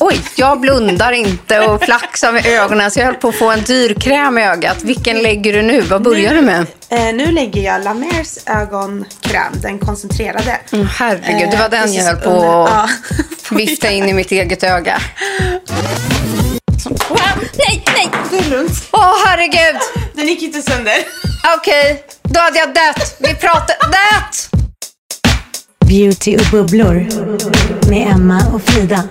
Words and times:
Oj, 0.00 0.20
jag 0.36 0.60
blundar 0.60 1.12
inte 1.12 1.60
och 1.60 1.84
flaxar 1.84 2.32
med 2.32 2.46
ögonen 2.46 2.90
så 2.90 3.00
jag 3.00 3.06
höll 3.06 3.14
på 3.14 3.28
att 3.28 3.34
få 3.34 3.50
en 3.50 3.62
dyr 3.62 3.94
kräm 3.94 4.38
i 4.38 4.44
ögat. 4.46 4.82
Vilken 4.82 5.22
lägger 5.22 5.52
du 5.52 5.62
nu? 5.62 5.80
Vad 5.80 6.02
börjar 6.02 6.34
du 6.34 6.42
med? 6.42 6.66
Eh, 6.88 7.14
nu 7.14 7.26
lägger 7.26 7.62
jag 7.62 7.84
La 7.84 7.94
Mers 7.94 8.38
ögonkräm, 8.46 9.52
den 9.62 9.78
koncentrerade. 9.78 10.60
Mm, 10.72 10.86
herregud, 10.86 11.50
det 11.50 11.56
var 11.56 11.64
Eh, 11.64 11.70
den 11.70 11.82
precis 11.82 11.96
jag 11.96 12.04
höll 12.04 12.16
på 12.16 12.64
att 12.64 12.90
ja. 13.10 13.16
vifta 13.56 13.90
in 13.90 14.08
i 14.08 14.12
mitt 14.12 14.32
eget 14.32 14.62
öga. 14.62 15.00
Wow, 17.08 17.18
nej, 17.58 17.84
nej! 17.86 18.10
Det 18.30 18.38
är 18.38 18.50
lugnt. 18.50 18.84
Åh, 18.92 19.14
herregud! 19.26 19.80
Den 20.14 20.26
gick 20.26 20.42
inte 20.42 20.62
sönder. 20.62 20.94
Okej, 21.56 22.04
då 22.22 22.40
hade 22.40 22.58
jag 22.58 22.68
dött. 22.68 23.16
Vi 23.18 23.34
pratar... 23.34 23.76
Dött! 23.90 24.48
Beauty 25.86 26.36
och 26.36 26.46
bubblor 26.50 27.06
med 27.88 28.12
Emma 28.12 28.42
och 28.54 28.62
Frida. 28.62 29.02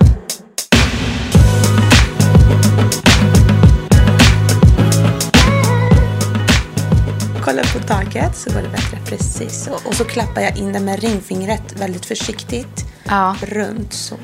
Kolla 7.44 7.62
på 7.62 7.78
taget 7.78 8.36
så 8.36 8.50
går 8.50 8.62
det 8.62 8.68
bättre. 8.68 8.98
Precis 9.06 9.64
så. 9.64 9.88
Och 9.88 9.94
så 9.94 10.04
klappar 10.04 10.40
jag 10.40 10.56
in 10.56 10.72
den 10.72 10.84
med 10.84 11.02
ringfingret 11.02 11.72
väldigt 11.76 12.06
försiktigt. 12.06 12.84
Ja. 13.04 13.36
Runt 13.42 13.92
så. 13.92 14.16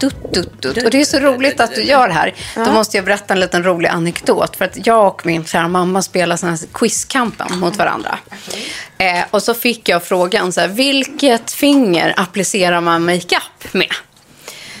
Dutt, 0.00 0.34
dutt, 0.34 0.62
dutt. 0.62 0.84
Och 0.84 0.90
det 0.90 1.00
är 1.00 1.04
så 1.04 1.18
roligt 1.18 1.60
att 1.60 1.74
du 1.74 1.82
gör 1.82 2.08
det 2.08 2.14
här. 2.14 2.34
Då 2.54 2.72
måste 2.72 2.96
jag 2.96 3.04
berätta 3.04 3.34
en 3.34 3.40
liten 3.40 3.64
rolig 3.64 3.88
anekdot. 3.88 4.56
För 4.56 4.64
att 4.64 4.86
jag 4.86 5.06
och 5.06 5.26
min 5.26 5.44
kära 5.44 5.68
mamma 5.68 6.02
spelar 6.02 6.36
sån 6.36 6.48
här 6.48 6.58
quizkampen 6.72 7.58
mot 7.58 7.76
varandra. 7.76 8.18
Eh, 8.98 9.24
och 9.30 9.42
så 9.42 9.54
fick 9.54 9.88
jag 9.88 10.04
frågan 10.04 10.52
så 10.52 10.60
här, 10.60 10.68
vilket 10.68 11.52
finger 11.52 12.14
applicerar 12.16 12.80
man 12.80 13.04
makeup 13.04 13.72
med? 13.72 13.92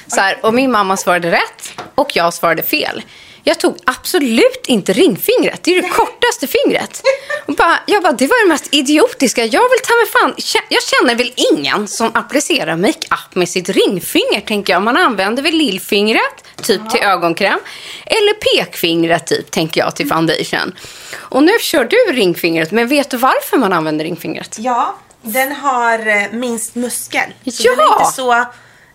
Så 0.06 0.20
här, 0.20 0.38
och 0.42 0.54
min 0.54 0.70
mamma 0.70 0.96
svarade 0.96 1.30
rätt 1.30 1.82
och 1.94 2.16
jag 2.16 2.34
svarade 2.34 2.62
fel. 2.62 3.02
Jag 3.48 3.60
tog 3.60 3.76
absolut 3.84 4.64
inte 4.66 4.92
ringfingret. 4.92 5.60
Det 5.62 5.70
är 5.76 5.82
det 5.82 5.88
kortaste 5.88 6.46
fingret. 6.46 7.02
Och 7.46 7.54
bara, 7.54 7.78
jag 7.86 8.02
bara, 8.02 8.12
det 8.12 8.26
var 8.26 8.44
det 8.44 8.48
mest 8.48 8.68
idiotiska. 8.74 9.44
Jag 9.44 9.60
vill 9.62 9.80
ta 9.84 9.94
mig 9.94 10.06
fan... 10.12 10.60
Jag 10.68 10.82
känner 10.82 11.14
väl 11.14 11.32
ingen 11.52 11.88
som 11.88 12.10
applicerar 12.14 12.76
makeup 12.76 13.34
med 13.34 13.48
sitt 13.48 13.68
ringfinger, 13.68 14.40
tänker 14.40 14.72
jag. 14.72 14.82
Man 14.82 14.96
använder 14.96 15.42
väl 15.42 15.54
lillfingret, 15.54 16.44
typ 16.62 16.90
till 16.90 17.00
ögonkräm. 17.00 17.58
Eller 18.06 18.34
pekfingret, 18.34 19.26
typ, 19.26 19.50
tänker 19.50 19.80
jag, 19.80 19.96
till 19.96 20.08
foundation. 20.08 20.72
Och 21.16 21.42
nu 21.42 21.52
kör 21.60 21.84
du 21.84 21.96
ringfingret, 22.12 22.70
men 22.70 22.88
vet 22.88 23.10
du 23.10 23.16
varför 23.16 23.56
man 23.56 23.72
använder 23.72 24.04
ringfingret? 24.04 24.56
Ja, 24.58 24.96
den 25.22 25.52
har 25.52 25.98
eh, 26.08 26.32
minst 26.32 26.74
muskel. 26.74 27.30
Så 27.52 27.62
Ja! 27.64 27.70
den 27.76 27.80
är 27.80 28.00
inte 28.00 28.12
så 28.12 28.32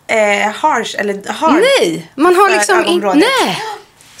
eh, 0.06 0.52
harsh 0.54 0.96
eller 1.00 1.32
hard. 1.32 1.54
Nej, 1.80 2.10
man 2.14 2.36
har 2.36 2.50
liksom 2.50 2.84
in- 2.84 3.00
nej. 3.14 3.62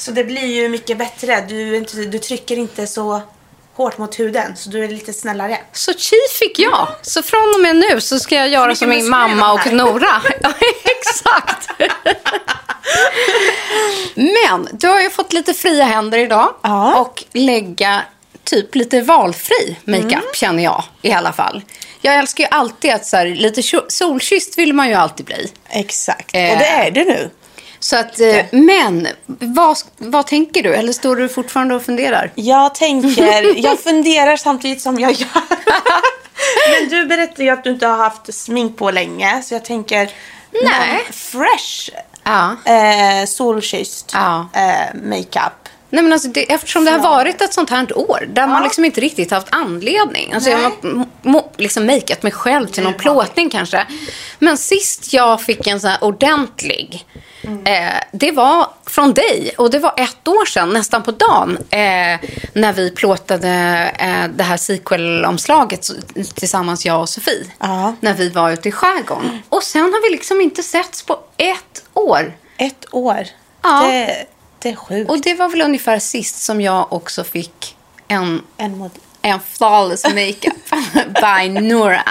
Så 0.04 0.10
det 0.10 0.24
blir 0.24 0.46
ju 0.46 0.68
mycket 0.68 0.98
bättre. 0.98 1.44
Du, 1.48 1.76
inte, 1.76 1.96
du 1.96 2.18
trycker 2.18 2.56
inte 2.56 2.86
så 2.86 3.20
hårt 3.74 3.98
mot 3.98 4.18
huden. 4.20 4.56
Så 4.56 4.70
du 4.70 4.84
är 4.84 4.88
lite 4.88 5.12
snällare. 5.12 5.58
Så 5.72 5.92
chi 5.92 6.16
fick 6.38 6.58
jag. 6.58 6.88
Så 7.02 7.22
från 7.22 7.54
och 7.54 7.60
med 7.60 7.76
nu 7.76 8.00
så 8.00 8.18
ska 8.18 8.34
jag 8.36 8.48
göra 8.48 8.74
som 8.74 8.88
min 8.88 9.08
mamma 9.08 9.52
och. 9.52 9.72
Nora. 9.72 10.22
Ja, 10.42 10.52
exakt. 10.84 11.68
Men 14.14 14.68
du 14.72 14.88
har 14.88 15.00
ju 15.00 15.10
fått 15.10 15.32
lite 15.32 15.54
fria 15.54 15.84
händer 15.84 16.18
idag. 16.18 16.54
Ja. 16.62 16.94
Och 17.00 17.24
lägga 17.32 18.02
typ 18.44 18.74
lite 18.74 19.00
valfri 19.00 19.76
makeup 19.84 20.12
Mm. 20.12 20.24
känner 20.34 20.62
jag 20.64 20.84
i 21.02 21.12
alla 21.12 21.32
fall. 21.32 21.62
Jag 22.00 22.14
älskar 22.14 22.44
ju 22.44 22.48
alltid 22.50 22.92
att 22.92 23.06
så 23.06 23.16
här, 23.16 23.26
lite 23.26 23.62
solkysst 23.88 24.58
vill 24.58 24.72
man 24.74 24.88
ju 24.88 24.94
alltid 24.94 25.26
bli. 25.26 25.52
Exakt. 25.68 26.30
Eh. 26.34 26.52
Och 26.52 26.58
det 26.58 26.66
är 26.66 26.90
det 26.90 27.04
nu. 27.04 27.30
Så 27.82 27.96
att, 27.96 28.20
eh, 28.20 28.44
men 28.52 29.08
vad, 29.26 29.76
vad 29.98 30.26
tänker 30.26 30.62
du? 30.62 30.74
Eller 30.74 30.92
står 30.92 31.16
du 31.16 31.28
fortfarande 31.28 31.74
och 31.74 31.82
funderar? 31.82 32.32
Jag 32.34 32.74
tänker, 32.74 33.56
jag 33.64 33.80
funderar 33.80 34.36
samtidigt 34.36 34.80
som 34.82 34.98
jag 35.00 35.12
gör. 35.12 35.28
Men 36.80 36.88
du 36.88 37.06
berättade 37.06 37.42
ju 37.44 37.50
att 37.50 37.64
du 37.64 37.70
inte 37.70 37.86
har 37.86 37.96
haft 37.96 38.34
smink 38.34 38.76
på 38.78 38.90
länge. 38.90 39.42
Så 39.42 39.54
jag 39.54 39.64
tänker, 39.64 40.10
Nej. 40.62 41.00
fresh, 41.12 41.90
Ja. 42.24 42.56
eh, 42.72 43.26
solkysst 43.26 44.10
Ja. 44.14 44.48
eh, 44.54 44.94
makeup. 45.02 45.61
Nej, 45.92 46.02
men 46.02 46.12
alltså 46.12 46.28
det, 46.28 46.52
eftersom 46.52 46.84
det 46.84 46.90
har 46.90 46.98
varit 46.98 47.40
ett 47.40 47.54
sånt 47.54 47.70
här 47.70 47.98
år 47.98 48.28
där 48.28 48.46
man 48.46 48.62
liksom 48.62 48.84
inte 48.84 49.00
riktigt 49.00 49.30
haft 49.30 49.46
anledning. 49.50 50.32
Alltså 50.32 50.50
jag 50.50 50.58
har 50.58 51.60
liksom 51.60 51.86
makeat 51.86 52.22
mig 52.22 52.32
själv 52.32 52.66
till 52.66 52.82
någon 52.82 52.94
plåtning 52.94 53.50
kanske. 53.50 53.86
Men 54.38 54.58
sist 54.58 55.12
jag 55.12 55.42
fick 55.42 55.66
en 55.66 55.80
sån 55.80 55.90
här 55.90 56.04
ordentlig, 56.04 57.06
eh, 57.64 58.02
det 58.12 58.30
var 58.30 58.68
från 58.86 59.12
dig. 59.12 59.54
Och 59.58 59.70
det 59.70 59.78
var 59.78 59.94
ett 59.96 60.28
år 60.28 60.44
sedan, 60.44 60.70
nästan 60.70 61.02
på 61.02 61.10
dagen, 61.10 61.58
eh, 61.70 62.28
när 62.52 62.72
vi 62.72 62.90
plåtade 62.90 63.48
eh, 63.98 64.30
det 64.36 64.44
här 64.44 64.56
sequel-omslaget 64.56 65.90
tillsammans, 66.34 66.86
jag 66.86 67.00
och 67.00 67.08
Sofie. 67.08 67.46
Ja. 67.58 67.94
När 68.00 68.14
vi 68.14 68.28
var 68.28 68.50
ute 68.50 68.68
i 68.68 68.72
skärgården. 68.72 69.42
Och 69.48 69.62
sen 69.62 69.82
har 69.82 70.08
vi 70.08 70.16
liksom 70.16 70.40
inte 70.40 70.62
setts 70.62 71.02
på 71.02 71.18
ett 71.36 71.84
år. 71.94 72.32
Ett 72.56 72.86
år. 72.90 73.26
Ja. 73.62 73.82
Det, 73.82 74.26
sjukt. 74.76 75.10
Och 75.10 75.20
det 75.20 75.34
var 75.34 75.48
väl 75.48 75.60
ungefär 75.62 75.98
sist 75.98 76.42
som 76.42 76.60
jag 76.60 76.92
också 76.92 77.24
fick 77.24 77.76
en, 78.08 78.42
En 78.56 78.76
mod- 78.78 78.98
en 79.22 79.40
flawless 79.52 80.04
makeup 80.04 80.70
by 81.22 81.48
Nora. 81.60 82.02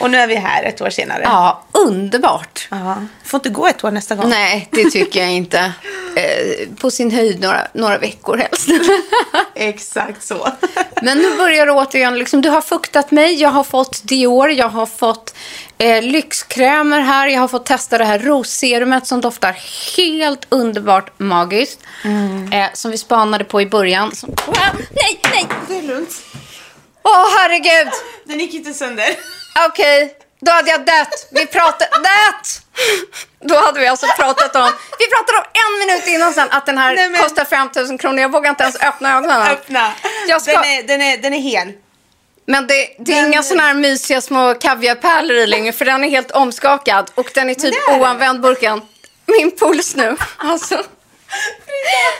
och 0.00 0.10
nu 0.10 0.18
är 0.18 0.26
vi 0.26 0.34
här 0.36 0.62
ett 0.64 0.80
år 0.80 0.90
senare. 0.90 1.20
Ja, 1.24 1.62
underbart. 1.72 2.68
Ja. 2.70 2.96
Får 3.24 3.38
inte 3.38 3.48
gå 3.48 3.66
ett 3.66 3.84
år 3.84 3.90
nästa 3.90 4.14
gång. 4.14 4.28
Nej, 4.30 4.68
det 4.72 4.90
tycker 4.90 5.20
jag 5.20 5.32
inte. 5.32 5.72
Eh, 6.16 6.68
på 6.80 6.90
sin 6.90 7.10
höjd 7.10 7.40
några, 7.40 7.66
några 7.72 7.98
veckor 7.98 8.36
helst. 8.36 8.68
Exakt 9.54 10.22
så. 10.24 10.48
Men 11.02 11.18
nu 11.18 11.36
börjar 11.36 11.66
det 11.66 11.72
återigen, 11.72 12.18
liksom, 12.18 12.40
du 12.42 12.48
har 12.48 12.60
fuktat 12.60 13.10
mig, 13.10 13.34
jag 13.34 13.48
har 13.50 13.64
fått 13.64 14.02
Dior, 14.04 14.50
jag 14.50 14.68
har 14.68 14.86
fått 14.86 15.34
eh, 15.78 16.02
lyxkrämer 16.02 17.00
här, 17.00 17.26
jag 17.28 17.40
har 17.40 17.48
fått 17.48 17.66
testa 17.66 17.98
det 17.98 18.04
här 18.04 18.18
rosserumet 18.18 19.06
som 19.06 19.20
doftar 19.20 19.56
helt 19.96 20.46
underbart 20.48 21.18
magiskt. 21.18 21.78
Eh, 22.52 22.66
som 22.72 22.90
vi 22.90 22.98
spanade 22.98 23.44
på 23.44 23.60
i 23.60 23.66
början. 23.66 24.14
Som, 24.14 24.28
wow, 24.46 24.56
nej, 24.90 25.20
nej! 25.32 25.46
Det 25.68 25.78
är 25.78 25.82
lugnt. 25.82 26.10
Åh, 27.02 27.26
herregud! 27.38 27.92
Den 28.24 28.38
gick 28.40 28.54
inte 28.54 28.74
sönder. 28.74 29.06
Okej, 29.68 30.14
Då 30.40 30.52
hade 30.52 30.70
jag 30.70 30.80
dött. 30.86 31.28
Vi 31.30 31.46
pratade... 31.46 31.90
Dött! 31.94 32.60
Då 33.40 33.56
hade 33.56 33.80
vi 33.80 33.86
alltså 33.86 34.06
pratat 34.18 34.56
om... 34.56 34.70
Vi 34.98 35.06
pratade 35.10 35.38
om 35.38 35.44
en 35.54 35.86
minut 35.86 36.06
innan 36.06 36.32
sen 36.34 36.48
att 36.50 36.66
den 36.66 36.78
här 36.78 36.94
Nej, 36.94 37.08
men- 37.08 37.20
kostar 37.22 37.44
5 37.44 37.68
000 37.88 37.98
kronor. 37.98 38.20
Jag 38.20 38.32
vågar 38.32 38.50
inte 38.50 38.62
ens 38.62 38.82
öppna 38.82 39.16
ögonen. 39.18 39.42
Öppna. 39.42 39.92
Jag 40.28 40.42
ska- 40.42 40.52
Den, 40.52 40.64
är, 40.64 40.82
den, 40.82 41.02
är, 41.02 41.16
den 41.18 41.34
är 41.34 41.38
hel. 41.40 41.72
Men 42.46 42.66
det, 42.66 42.74
det 42.98 43.12
är 43.12 43.16
Den- 43.22 43.32
inga 43.32 43.42
såna 43.42 43.62
här 43.62 43.74
mysiga 43.74 44.20
små 44.20 44.54
kaviarpärlor 44.54 45.36
i 45.36 45.46
längre 45.46 45.72
för 45.72 45.84
den 45.84 46.04
är 46.04 46.08
helt 46.08 46.30
omskakad 46.30 47.10
och 47.14 47.30
den 47.34 47.50
är 47.50 47.54
typ 47.54 47.74
oanvänd 47.88 48.40
burken. 48.40 48.80
Min 49.26 49.56
puls 49.56 49.96
nu. 49.96 50.16
Alltså. 50.36 50.74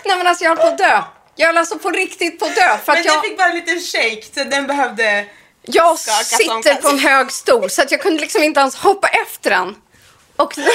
Nej 0.05 0.17
men 0.19 0.27
alltså 0.27 0.45
jag 0.45 0.51
höll 0.51 0.59
på 0.59 0.67
att 0.67 0.79
dö. 0.79 1.03
Jag 1.37 1.47
höll 1.47 1.59
alltså 1.59 1.79
på 1.79 1.91
riktigt 1.91 2.39
på 2.39 2.45
att 2.47 2.55
dö. 2.55 2.79
För 2.85 2.93
Men 2.93 3.01
att 3.01 3.07
jag, 3.07 3.15
den 3.15 3.23
fick 3.23 3.39
bara 3.39 3.49
en 3.49 3.55
liten 3.57 3.81
shake 3.81 4.23
så 4.35 4.45
den 4.45 4.67
behövde... 4.67 5.25
jag 5.63 5.99
sitter 5.99 6.75
på 6.75 6.89
en 6.89 6.99
hög 6.99 7.33
stol 7.33 7.71
så 7.71 7.83
att 7.83 7.91
jag 7.91 8.01
kunde 8.01 8.21
liksom 8.21 8.43
inte 8.43 8.61
ens 8.61 8.75
hoppa 8.77 9.09
efter 9.09 9.51
den. 9.51 9.77
Och, 10.37 10.59
Nej 10.59 10.67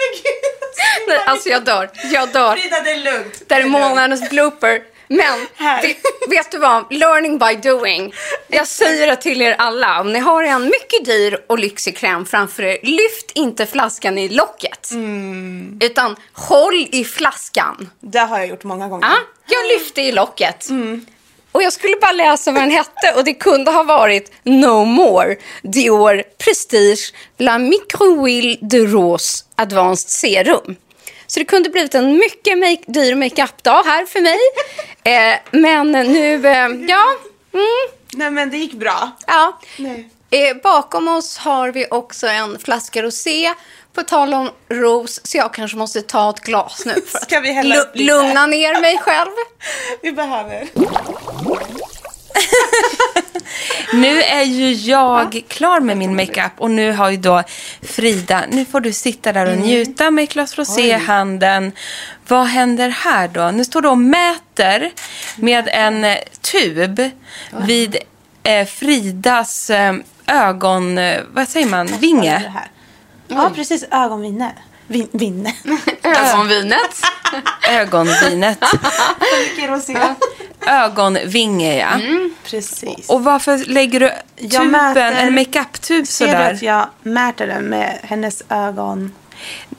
men 0.00 0.22
gud! 0.22 1.08
nej, 1.08 1.18
alltså 1.26 1.48
jag 1.48 1.64
dör. 1.64 1.90
Jag 2.12 2.28
dör. 2.28 2.56
Frida, 2.56 2.80
det 2.80 2.90
är 2.90 2.96
lugnt. 2.96 3.42
Det 3.48 3.54
här 3.54 3.62
är 3.62 3.66
månadens 3.66 4.30
blooper. 4.30 4.80
Men 5.16 5.46
det, 5.82 5.96
vet 6.28 6.50
du 6.50 6.58
vad? 6.58 6.92
Learning 6.92 7.38
by 7.38 7.70
doing. 7.70 8.14
Jag 8.48 8.68
säger 8.68 9.06
det 9.06 9.16
till 9.16 9.42
er 9.42 9.54
alla. 9.58 10.00
Om 10.00 10.12
ni 10.12 10.18
har 10.18 10.42
en 10.42 10.64
mycket 10.64 11.04
dyr 11.04 11.44
och 11.46 11.58
lyxig 11.58 11.96
kräm 11.96 12.26
framför 12.26 12.62
er, 12.62 12.78
lyft 12.82 13.30
inte 13.34 13.66
flaskan 13.66 14.18
i 14.18 14.28
locket. 14.28 14.90
Mm. 14.90 15.78
Utan 15.82 16.16
håll 16.32 16.88
i 16.92 17.04
flaskan. 17.04 17.90
Det 18.00 18.18
har 18.18 18.38
jag 18.38 18.48
gjort 18.48 18.64
många 18.64 18.88
gånger. 18.88 19.08
Ja, 19.08 19.16
jag 19.46 19.66
lyfte 19.66 20.00
i 20.00 20.12
locket. 20.12 20.68
Mm. 20.68 21.06
Och 21.52 21.62
jag 21.62 21.72
skulle 21.72 21.96
bara 22.00 22.12
läsa 22.12 22.52
vad 22.52 22.62
den 22.62 22.70
hette 22.70 23.12
och 23.16 23.24
det 23.24 23.34
kunde 23.34 23.70
ha 23.70 23.82
varit 23.82 24.32
No 24.42 24.84
More 24.84 25.36
Dior 25.62 26.22
Prestige 26.44 27.14
La 27.38 27.58
Microhuile 27.58 28.56
de 28.60 28.86
Rose 28.86 29.44
Advanced 29.56 30.10
Serum. 30.10 30.76
Så 31.34 31.40
det 31.40 31.44
kunde 31.44 31.70
blivit 31.70 31.94
en 31.94 32.16
mycket 32.16 32.58
make- 32.58 32.84
dyr 32.86 33.14
makeup-dag 33.14 33.82
här 33.84 34.06
för 34.06 34.20
mig. 34.20 34.38
eh, 35.04 35.38
men 35.50 35.92
nu, 35.92 36.34
eh, 36.46 36.68
ja, 36.88 37.04
mm, 37.52 37.66
Nej 38.12 38.30
men 38.30 38.50
det 38.50 38.56
gick 38.56 38.72
bra. 38.72 39.10
ja. 39.26 39.60
Eh, 40.30 40.56
bakom 40.62 41.08
oss 41.08 41.38
har 41.38 41.68
vi 41.72 41.86
också 41.90 42.26
en 42.26 42.58
flaska 42.58 43.02
rosé. 43.02 43.54
På 43.94 44.02
tal 44.02 44.34
om 44.34 44.50
ros, 44.68 45.20
så 45.24 45.36
jag 45.36 45.54
kanske 45.54 45.76
måste 45.76 46.02
ta 46.02 46.30
ett 46.30 46.40
glas 46.40 46.82
nu 46.86 46.94
för 47.06 47.18
att 47.18 47.24
Ska 47.24 47.40
vi 47.40 47.52
hälla 47.52 47.74
lite? 47.94 48.12
lugna 48.12 48.46
ner 48.46 48.80
mig 48.80 48.98
själv. 48.98 49.30
Vi 50.02 50.12
behöver. 50.12 50.68
Nu 53.92 54.22
är 54.22 54.42
ju 54.42 54.72
jag 54.72 55.42
klar 55.48 55.80
med 55.80 55.96
min 55.96 56.16
makeup 56.16 56.52
och 56.58 56.70
nu 56.70 56.92
har 56.92 57.10
ju 57.10 57.16
då 57.16 57.42
Frida, 57.82 58.44
nu 58.50 58.64
får 58.64 58.80
du 58.80 58.92
sitta 58.92 59.32
där 59.32 59.52
och 59.52 59.58
njuta 59.58 60.10
med 60.10 60.24
ett 60.24 60.32
glas 60.32 60.58
rosé 60.58 60.88
i 60.88 60.92
handen. 60.92 61.72
Vad 62.28 62.46
händer 62.46 62.88
här 62.88 63.28
då? 63.28 63.50
Nu 63.50 63.64
står 63.64 63.82
du 63.82 63.88
och 63.88 63.98
mäter 63.98 64.90
med 65.36 65.68
en 65.72 66.04
eh, 66.04 66.16
tub 66.40 67.10
vid 67.66 67.96
eh, 68.42 68.66
Fridas 68.66 69.70
eh, 69.70 69.94
ögon, 70.26 70.98
eh, 70.98 71.20
vad 71.32 71.48
säger 71.48 71.66
man, 71.66 71.86
vinge? 71.86 72.52
Ja 73.28 73.50
precis, 73.54 73.84
ögonvinne. 73.90 74.52
Vin, 74.86 75.08
vinne. 75.12 75.54
Ögonvinet. 76.02 77.00
Ögonvinet. 77.70 78.58
Ögonvinge, 80.66 81.76
ja. 81.78 81.90
Precis. 82.44 83.08
Och 83.08 83.24
varför 83.24 83.58
lägger 83.66 84.00
du 84.00 84.10
Jag 84.36 84.50
tuben, 84.50 84.74
mäter- 84.74 85.12
en 85.12 85.34
makeup-tub 85.34 86.06
Ser 86.06 86.26
du 86.26 86.32
sådär? 86.32 86.52
att 86.54 86.62
jag 86.62 86.88
mäter 87.02 87.46
den 87.46 87.64
med 87.64 87.98
hennes 88.02 88.42
ögon 88.48 89.12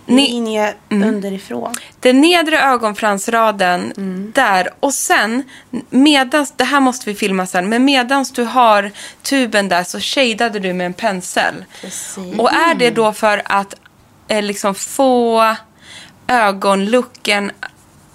linje 0.05 0.73
underifrån? 0.89 1.73
Den 1.99 2.21
nedre 2.21 2.59
ögonfransraden 2.61 3.93
där 4.35 4.69
och 4.79 4.93
sen 4.93 5.43
medans, 5.89 6.53
det 6.55 6.63
här 6.63 6.79
måste 6.79 7.09
vi 7.09 7.15
filma 7.15 7.45
sen, 7.45 7.69
men 7.69 7.85
medans 7.85 8.31
du 8.31 8.43
har 8.43 8.91
tuben 9.21 9.69
där 9.69 9.83
så 9.83 9.99
shadade 9.99 10.59
du 10.59 10.73
med 10.73 10.85
en 10.85 10.93
pensel. 10.93 11.65
Och 12.37 12.51
är 12.53 12.75
det 12.75 12.89
då 12.89 13.13
för 13.13 13.41
att 13.45 13.73
liksom 14.27 14.75
få 14.75 15.55
ögonlooken, 16.27 17.51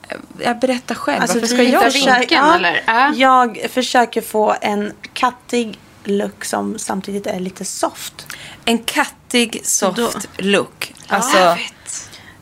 eh, 0.08 0.16
jag 0.38 0.58
berättar 0.58 0.94
själv, 0.94 1.20
varför 1.20 1.32
ska 1.46 1.56
Alltså, 1.62 1.62
jag 1.62 1.90
vinkeln, 1.90 2.26
ja, 2.46 2.54
eller? 2.54 2.82
Ja. 2.86 3.12
Jag 3.14 3.66
försöker 3.70 4.20
få 4.22 4.54
en 4.60 4.92
kattig 5.12 5.78
look 6.04 6.44
som 6.44 6.78
samtidigt 6.78 7.26
är 7.26 7.40
lite 7.40 7.64
soft. 7.64 8.26
En 8.64 8.78
kattig 8.78 9.60
soft 9.64 9.96
Då- 9.96 10.10
look. 10.36 10.94
Alltså. 11.08 11.56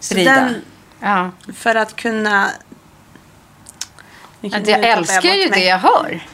Så 0.01 0.15
Frida. 0.15 0.35
den, 0.35 0.63
Ja. 1.01 1.31
för 1.57 1.75
att 1.75 1.97
kunna... 1.97 2.51
Att 4.53 4.69
jag 4.69 4.85
älskar 4.85 5.35
ju 5.35 5.49
det 5.49 5.65
jag 5.65 5.79
hör. 5.79 6.27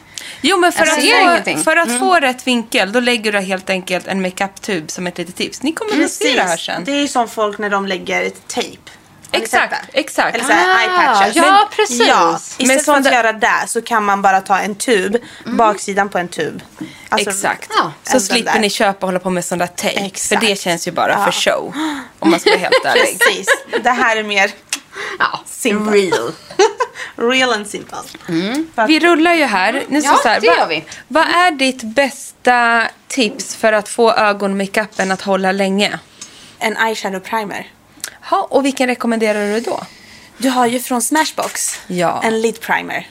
Jo, 0.47 0.57
men 0.57 0.71
för 0.71 0.85
Jag 0.85 1.37
att, 1.37 1.49
få, 1.53 1.57
för 1.63 1.75
att 1.75 1.99
få 1.99 2.15
rätt 2.15 2.47
vinkel, 2.47 2.91
då 2.91 2.99
lägger 2.99 3.31
du 3.31 3.39
helt 3.39 3.69
enkelt 3.69 4.07
en 4.07 4.21
makeup-tub 4.21 4.91
som 4.91 5.07
ett 5.07 5.17
litet 5.17 5.35
tips. 5.35 5.61
Ni 5.63 5.71
kommer 5.71 6.03
att 6.05 6.11
se 6.11 6.35
det 6.35 6.41
här 6.43 6.57
sen. 6.57 6.83
Det 6.83 6.91
är 6.91 7.07
som 7.07 7.27
folk 7.29 7.57
när 7.57 7.69
de 7.69 7.85
lägger 7.85 8.21
ett 8.23 8.47
tejp. 8.47 8.81
Exakt, 9.31 9.75
exakt. 9.93 10.35
Eller 10.35 10.45
så 10.45 10.51
här 10.51 10.75
Ah, 10.75 10.79
eye-patches. 10.81 11.31
ja, 11.35 11.69
precis. 11.75 12.07
Ja, 12.07 12.39
Men 12.57 12.65
istället 12.77 12.85
för 12.85 12.93
att 12.93 13.03
det- 13.03 13.13
göra 13.13 13.33
det 13.33 13.63
så 13.67 13.81
kan 13.81 14.03
man 14.03 14.21
bara 14.21 14.41
ta 14.41 14.57
en 14.59 14.75
tub, 14.75 15.17
baksidan 15.45 16.09
på 16.09 16.17
en 16.17 16.27
tub. 16.27 16.61
Alltså, 17.09 17.29
Exakt. 17.29 17.69
Ja, 17.77 17.91
så 18.03 18.19
slipper 18.19 18.53
där. 18.53 18.59
ni 18.59 18.69
köpa 18.69 18.97
och 19.05 19.07
hålla 19.07 19.19
på 19.19 19.29
med 19.29 19.45
sån 19.45 19.57
där 19.57 19.67
tejp. 19.67 20.19
För 20.19 20.35
det 20.35 20.59
känns 20.59 20.87
ju 20.87 20.91
bara 20.91 21.11
Ja. 21.11 21.25
för 21.25 21.31
show. 21.31 21.73
Om 22.19 22.29
man 22.31 22.39
ska 22.39 22.49
vara 22.49 22.59
helt 22.59 22.73
ärlig. 22.85 23.19
Precis. 23.19 23.47
Det 23.83 23.89
här 23.89 24.17
är 24.17 24.23
mer 24.23 24.51
Ja, 25.19 25.39
Simple. 25.45 25.91
real. 25.97 26.31
real 27.31 27.53
and 27.53 27.67
simple. 27.67 27.97
Att- 28.75 28.89
Vi 28.89 28.99
rullar 28.99 29.33
ju 29.33 29.43
här. 29.45 29.83
Nu 29.87 29.99
Ja, 29.99 30.19
så 30.23 30.27
här 30.29 30.41
det 30.41 30.47
vad- 30.47 30.57
gör 30.57 30.67
vi. 30.67 30.85
Vad 31.07 31.23
är 31.23 31.51
ditt 31.51 31.83
bästa 31.83 32.87
tips 33.07 33.55
för 33.55 33.73
att 33.73 33.89
få 33.89 34.11
ögonmakeupen 34.11 35.11
att 35.11 35.21
hålla 35.21 35.51
länge? 35.51 35.99
En 36.59 36.77
eyeshadow 36.77 37.19
primer. 37.19 37.71
Ha, 38.29 38.47
och 38.49 38.65
vilken 38.65 38.87
rekommenderar 38.87 39.53
du 39.53 39.59
då? 39.59 39.79
Du 40.37 40.49
har 40.49 40.65
ju 40.65 40.79
från 40.79 41.01
Smashbox 41.01 41.79
Ja. 41.87 42.21
en 42.23 42.41
lid 42.41 42.61
primer. 42.61 43.07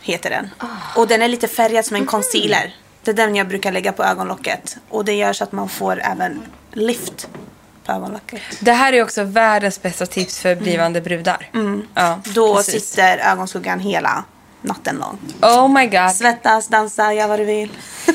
Heter 0.00 0.30
den. 0.30 0.50
Och 0.96 1.06
den 1.08 1.22
är 1.22 1.28
lite 1.28 1.48
färgad 1.48 1.84
som 1.84 1.96
en 1.96 2.06
concealer. 2.06 2.74
Det 3.02 3.10
är 3.10 3.14
den 3.14 3.36
jag 3.36 3.48
brukar 3.48 3.72
lägga 3.72 3.92
på 3.92 4.04
ögonlocket. 4.04 4.76
Och 4.88 5.04
det 5.04 5.12
gör 5.14 5.32
så 5.32 5.44
att 5.44 5.52
man 5.52 5.68
får 5.68 6.00
även 6.02 6.42
lift 6.72 7.28
på 7.86 7.92
ögonlocket. 7.92 8.40
Det 8.60 8.72
här 8.72 8.92
är 8.92 9.02
också 9.02 9.22
världens 9.24 9.82
bästa 9.82 10.06
tips 10.06 10.40
för 10.40 10.54
blivande 10.54 11.00
brudar. 11.00 11.50
Ja, 11.94 12.20
Då 12.34 12.56
precis. 12.56 12.88
sitter 12.90 13.18
ögonskuggan 13.18 13.80
hela 13.80 14.24
natten 14.62 14.96
lång. 14.96 15.18
Oh 15.52 15.68
my 15.68 15.86
god. 15.86 16.10
Svettas, 16.12 16.68
dansa, 16.68 17.12
gör 17.12 17.28
vad 17.28 17.38
du 17.38 17.44
vill. 17.44 17.68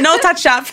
no 0.00 0.08
touch 0.22 0.46
up. 0.60 0.66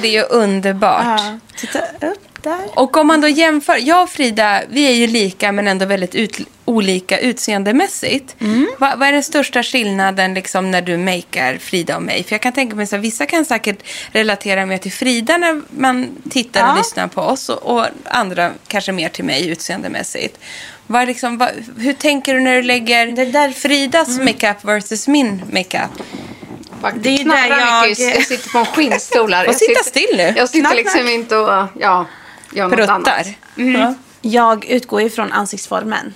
Det 0.00 0.08
är 0.08 0.12
ju 0.12 0.22
underbart. 0.22 1.20
Titta 1.56 1.78
upp 2.00 2.25
där. 2.50 2.60
Och 2.74 2.96
om 2.96 3.06
man 3.06 3.20
då 3.20 3.28
jämför, 3.28 3.76
jag 3.80 4.02
och 4.02 4.10
Frida, 4.10 4.62
vi 4.68 4.86
är 4.86 4.92
ju 4.92 5.06
lika 5.06 5.52
men 5.52 5.68
ändå 5.68 5.86
väldigt 5.86 6.14
ut, 6.14 6.38
olika 6.64 7.18
utseendemässigt. 7.18 8.36
Vad, 8.78 8.98
vad 8.98 9.08
är 9.08 9.12
den 9.12 9.22
största 9.22 9.62
skillnaden 9.62 10.34
liksom 10.34 10.70
när 10.70 10.82
du 10.82 10.96
makear 10.96 11.58
Frida 11.58 11.96
och 11.96 12.02
mig? 12.02 12.24
För 12.24 12.32
jag 12.34 12.40
kan 12.42 12.52
tänka 12.52 12.76
mig 12.76 12.82
att 12.84 12.92
vissa 12.92 13.26
kan 13.26 13.44
säkert 13.44 13.78
relatera 14.12 14.66
mer 14.66 14.78
till 14.78 14.92
Frida 14.92 15.36
när 15.36 15.62
man 15.70 16.08
tittar 16.30 16.62
och 16.62 16.68
Ja. 16.68 16.74
lyssnar 16.78 17.06
på 17.08 17.20
oss 17.22 17.48
och, 17.48 17.62
och 17.78 17.86
andra 18.04 18.50
kanske 18.68 18.92
mer 18.92 19.08
till 19.08 19.24
mig 19.24 19.48
utseendemässigt. 19.48 20.38
Vad 20.86 21.06
liksom, 21.08 21.38
vad, 21.38 21.48
hur 21.78 21.92
tänker 21.92 22.34
du 22.34 22.40
när 22.40 22.56
du 22.56 22.62
lägger 22.62 23.06
Det 23.06 23.24
där- 23.24 23.50
Fridas 23.50 24.18
makeup 24.18 24.64
versus 24.64 25.08
min 25.08 25.42
makeup? 25.52 25.90
Det 26.94 27.08
är 27.08 27.24
där 27.24 27.88
mycket. 27.88 27.98
jag- 27.98 28.16
Jag 28.16 28.24
sitter 28.26 28.50
på 28.50 28.58
en 28.58 28.66
skinnstol 28.66 29.34
här. 29.34 29.44
Jag 29.44 29.54
sitta 29.54 29.82
sitter- 29.82 30.00
still 30.00 30.16
nu. 30.16 30.34
Jag 30.36 30.48
sitter 30.48 30.74
liksom 30.74 31.08
inte 31.08 31.36
och 31.36 31.66
ja, 31.80 32.06
gör 32.56 32.68
något 32.68 32.88
annat. 32.88 33.04
Pruttar. 33.04 33.80
Ja. 33.80 33.94
Jag 34.20 34.64
utgår 34.64 35.02
ifrån 35.02 35.32
ansiktsformen. 35.32 36.14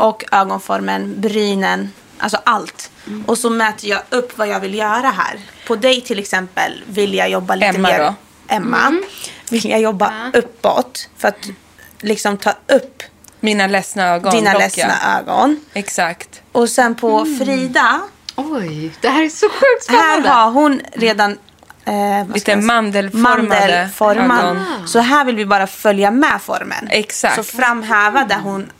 Och 0.00 0.24
ögonformen, 0.32 1.20
brynen, 1.20 1.92
alltså 2.18 2.38
allt. 2.44 2.90
Och 3.26 3.38
så 3.38 3.50
mäter 3.50 3.90
jag 3.90 4.02
upp 4.10 4.38
vad 4.38 4.48
jag 4.48 4.60
vill 4.60 4.74
göra 4.74 5.08
här. 5.10 5.40
På 5.66 5.76
dig 5.76 6.00
till 6.00 6.18
exempel 6.18 6.82
vill 6.86 7.14
jag 7.14 7.30
jobba 7.30 7.54
lite 7.54 7.66
Emma 7.66 7.88
mer... 7.88 7.98
då? 7.98 8.14
Emma. 8.48 8.92
Vill 9.50 9.70
jag 9.70 9.80
jobba 9.80 10.12
uppåt 10.34 11.08
för 11.18 11.28
att 11.28 11.46
liksom 12.00 12.36
ta 12.36 12.50
upp 12.50 13.02
Mina 13.40 13.66
ledsna 13.66 14.08
ögon. 14.08 14.34
dina 14.34 14.52
dock, 14.52 14.60
ledsna 14.60 14.92
ja. 15.02 15.18
ögon. 15.18 15.60
Exakt. 15.72 16.42
Och 16.52 16.68
sen 16.68 16.94
på 16.94 17.24
Frida, 17.24 18.00
Oj, 18.36 18.92
det 19.00 19.08
här 19.08 19.24
är 19.24 19.28
så 19.28 19.48
sjukt 19.48 19.88
här 19.88 19.98
spännande. 19.98 20.28
har 20.28 20.50
hon 20.50 20.80
redan 20.92 21.38
eh, 21.84 22.34
Lite 22.34 22.56
mandelformade 22.56 23.42
mandelformad. 23.42 24.44
ögon. 24.44 24.88
Så 24.88 24.98
här 24.98 25.24
vill 25.24 25.36
vi 25.36 25.46
bara 25.46 25.66
följa 25.66 26.10
med 26.10 26.40
formen. 26.42 26.88
Exakt. 26.90 27.34
Så 27.36 27.42
framhäva 27.42 28.24
där 28.24 28.38
hon 28.42 28.70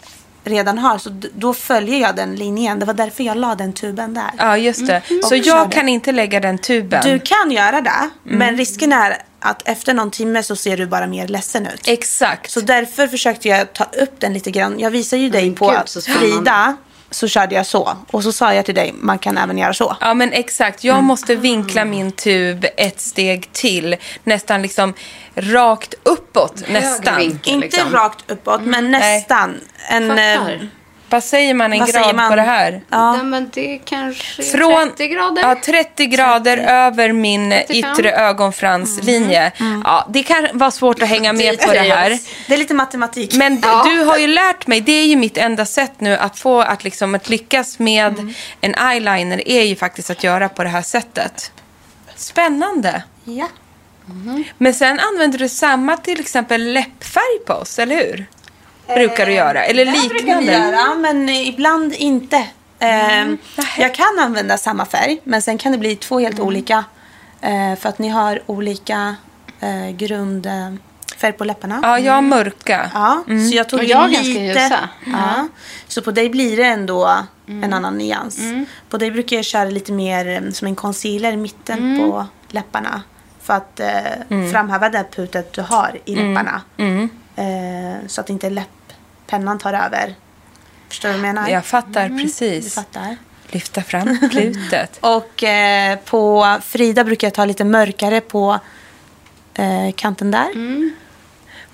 redan 0.45 0.79
har. 0.79 0.99
Så 0.99 1.11
då 1.35 1.55
följer 1.55 2.01
jag 2.01 2.17
den 2.17 2.35
linjen. 2.35 2.79
Det 2.79 2.87
var 2.87 2.95
därför 2.95 3.25
jag 3.25 3.37
la 3.37 3.55
den 3.55 3.73
tuben 3.73 4.15
där. 4.15 4.31
Ja, 4.39 4.57
just 4.57 4.87
det. 4.87 5.03
Så 5.23 5.27
Och 5.29 5.37
jag 5.37 5.73
kan 5.73 5.89
inte 5.89 6.13
lägga 6.13 6.41
den 6.41 6.59
tuben. 6.59 7.03
Du 7.05 7.19
kan 7.19 7.51
göra 7.51 7.81
det, 7.81 7.91
Mm. 8.27 8.39
men 8.39 8.57
risken 8.57 8.93
är 8.93 9.17
att 9.43 9.69
efter 9.69 9.95
någon 9.95 10.11
timme 10.11 10.43
så 10.43 10.57
ser 10.57 10.77
du 10.77 10.87
bara 10.87 11.07
mer 11.07 11.29
ledsen 11.29 11.67
ut. 11.67 11.81
Exakt. 11.89 12.51
Så 12.51 12.61
därför 12.61 13.07
försökte 13.07 13.49
jag 13.49 13.73
ta 13.73 13.85
upp 13.85 14.21
den 14.21 14.33
lite 14.33 14.51
grann. 14.51 14.79
Jag 14.81 14.91
visar 14.91 15.17
ju 15.17 15.29
dig 15.31 15.45
Men 15.47 15.55
på 15.55 15.69
gud, 15.69 15.79
så 15.85 16.01
spännande. 16.01 16.29
Frida. 16.37 16.77
Så 17.11 17.29
körde 17.29 17.55
jag 17.55 17.67
så. 17.67 17.97
Och 18.11 18.23
så 18.23 18.33
sa 18.33 18.55
jag 18.55 18.65
till 18.65 18.75
dig, 18.75 18.95
man 19.01 19.19
kan 19.19 19.39
även 19.39 19.59
göra 19.59 19.75
så. 19.75 19.97
Ja, 20.01 20.15
men 20.15 20.33
exakt. 20.33 20.85
Mm. 20.85 20.97
Jag 20.97 21.05
måste 21.05 21.35
vinkla 21.35 21.85
min 21.85 22.13
tub 22.13 22.67
ett 22.77 23.01
steg 23.01 23.53
till. 23.53 23.97
Nästan 24.25 24.63
liksom 24.63 24.95
rakt 25.35 25.95
uppåt. 26.03 26.69
nästan. 26.69 27.17
vinkel. 27.17 27.53
Inte 27.53 27.67
liksom. 27.67 27.93
rakt 27.93 28.31
uppåt, 28.31 28.61
men 28.65 28.91
nästan. 28.91 29.61
En, 29.91 30.09
Fattar. 30.09 30.69
Vad 31.11 31.25
säger 31.25 31.55
man 31.55 31.73
en 31.73 31.79
Vad 31.79 31.93
grad 31.93 32.15
man? 32.17 32.31
på 32.31 32.37
det 32.37 32.43
här? 32.43 32.81
ja, 32.91 33.13
Nej, 33.13 33.25
men 33.25 33.51
det 33.55 33.75
är 33.75 33.79
kanske 33.85 34.43
Från, 34.43 34.89
30 34.89 35.07
grader. 35.09 35.43
Ja, 35.43 35.57
30 35.65 36.07
grader 36.07 36.57
över 36.59 37.13
min 37.13 37.51
35. 37.51 37.93
yttre 37.93 38.13
ögonfranslinje. 38.13 39.53
Mm. 39.61 39.83
Ja, 39.87 40.07
det 40.11 40.23
kan 40.23 40.49
vara 40.53 40.71
svårt 40.71 41.03
att 41.03 41.09
hänga 41.09 41.33
med 41.33 41.61
på 41.61 41.73
det 41.73 41.79
här. 41.79 42.19
det 42.49 42.55
är 42.55 42.59
lite 42.59 42.75
matematik. 42.75 43.35
Men 43.35 43.61
Ja. 43.63 43.85
du 43.91 44.03
har 44.05 44.19
ju 44.19 44.27
lärt 44.27 44.67
mig, 44.67 44.81
det 44.81 44.93
är 44.93 45.07
ju 45.07 45.17
mitt 45.17 45.37
enda 45.39 45.67
sätt 45.67 45.93
nu 45.99 46.17
att 46.17 46.39
få 46.39 46.61
att, 46.61 46.85
liksom, 46.85 47.15
att 47.15 47.29
lyckas 47.29 47.79
med 47.79 48.13
Mm. 48.19 48.35
en 48.61 48.75
eyeliner 48.75 49.49
är 49.49 49.63
ju 49.63 49.77
faktiskt 49.77 50.11
att 50.11 50.25
göra 50.25 50.49
på 50.49 50.63
det 50.63 50.69
här 50.69 50.83
sättet. 50.83 51.53
Spännande. 52.17 53.03
ja. 53.25 53.49
Men 54.59 54.75
sen 54.75 55.01
använder 55.01 55.39
du 55.39 55.49
samma 55.49 55.97
till 55.97 56.21
exempel 56.21 56.73
läppfärg 56.73 57.39
på 57.47 57.53
oss, 57.55 57.79
eller 57.79 57.97
hur? 57.97 58.27
Brukar 58.95 59.27
du 59.27 59.33
göra? 59.33 59.65
Eller 59.65 59.85
Det 59.85 59.91
brukar 59.93 60.15
vi 60.15 60.45
liknande? 60.45 60.53
göra, 60.53 60.95
men 60.95 61.29
eh, 61.29 61.49
ibland 61.49 61.93
inte. 61.95 62.37
Eh, 62.79 63.29
jag 63.79 63.95
kan 63.95 64.19
använda 64.21 64.59
samma 64.59 64.87
färg, 64.87 65.21
men 65.25 65.43
sen 65.43 65.59
kan 65.59 65.73
det 65.73 65.79
bli 65.79 65.97
två 65.97 66.19
helt 66.19 66.41
olika. 66.41 66.85
Eh, 67.41 67.77
för 67.79 67.89
att 67.89 67.99
ni 67.99 68.09
har 68.09 68.41
olika 68.47 69.15
eh, 69.61 69.91
grundfärg 69.97 71.33
på 71.39 71.45
läpparna. 71.45 71.81
Ja, 71.83 71.99
jag 71.99 72.13
har 72.13 72.23
mörka. 72.23 72.91
Ja, 72.95 73.25
så 73.51 73.57
jag 73.57 73.69
tog 73.69 73.79
Och 73.81 73.85
jag 73.85 74.05
är 74.05 74.09
ganska 74.09 74.23
lite. 74.29 74.41
ljusa. 74.43 74.89
Ja. 75.07 75.49
Så 75.89 76.03
på 76.03 76.11
dig 76.11 76.29
blir 76.29 76.57
det 76.57 76.65
ändå 76.65 77.11
en 77.47 77.73
annan 77.73 77.99
nyans. 77.99 78.41
På 78.91 78.99
dig 78.99 79.11
brukar 79.11 79.37
jag 79.37 79.45
köra 79.45 79.65
lite 79.65 79.93
mer 79.93 80.29
eh, 80.29 80.51
som 80.53 80.67
en 80.67 80.75
concealer 80.77 81.33
i 81.33 81.37
mitten 81.37 81.99
på 82.01 82.27
läpparna. 82.49 83.03
För 83.43 83.55
att 83.55 83.81
eh, 83.81 84.51
framhäva 84.53 84.89
det 84.89 85.05
putet 85.17 85.53
du 85.53 85.63
har 85.63 85.99
i 86.05 86.15
läpparna. 86.17 86.61
Eh, 87.37 88.07
så 88.07 88.21
att 88.21 88.31
inte 88.31 88.51
läpppennan 89.31 89.59
tar 89.59 89.73
över. 89.73 90.15
Förstår 90.89 91.09
du 91.09 91.13
vad 91.19 91.27
jag 91.29 91.35
menar? 91.35 91.49
Jag 91.49 91.65
fattar 91.67 92.09
Du 92.09 92.23
precis. 92.23 92.75
fattar. 92.75 93.17
Lyfta 93.49 93.83
fram 93.83 94.19
klutet. 94.31 94.99
Och 95.01 95.43
eh, 95.45 95.99
på 95.99 96.47
Frida 96.63 97.05
brukar 97.05 97.27
jag 97.27 97.35
ta 97.35 97.45
lite 97.45 97.65
mörkare 97.65 98.21
på 98.21 98.59
eh, 99.55 99.93
kanten 99.97 100.31
där. 100.31 100.49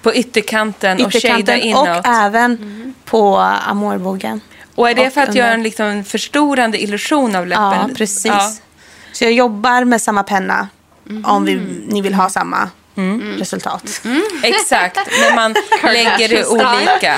På 0.03 0.15
ytterkanten 0.15 1.05
och 1.05 1.13
shada 1.13 1.19
Ytterkanten 1.19 1.61
inåt. 1.61 1.89
och 1.89 2.07
även 2.07 2.95
på 3.05 3.37
amorbågen. 3.39 4.41
Och 4.75 4.91
är 4.91 4.95
det 4.95 5.07
och 5.07 5.13
för 5.13 5.21
att 5.21 5.29
under. 5.29 5.41
göra 5.41 5.53
en 5.55 5.63
liksom 5.63 6.05
förstorande 6.05 6.83
illusion 6.83 7.37
av 7.37 7.47
läppen? 7.47 7.65
Ja, 7.65 7.89
precis. 7.97 8.27
Ja. 8.27 8.53
Så 9.13 9.25
jag 9.25 9.33
jobbar 9.33 9.85
med 9.85 10.03
samma 10.03 10.23
penna 10.23 10.69
om 11.25 11.45
vi, 11.45 11.55
ni 11.89 12.01
vill 12.01 12.15
ha 12.15 12.29
samma 12.29 12.71
resultat. 13.39 14.03
Exakt, 14.43 14.99
men 15.21 15.35
man 15.35 15.55
lägger 15.83 16.29
det 16.29 16.47
olika. 16.47 17.15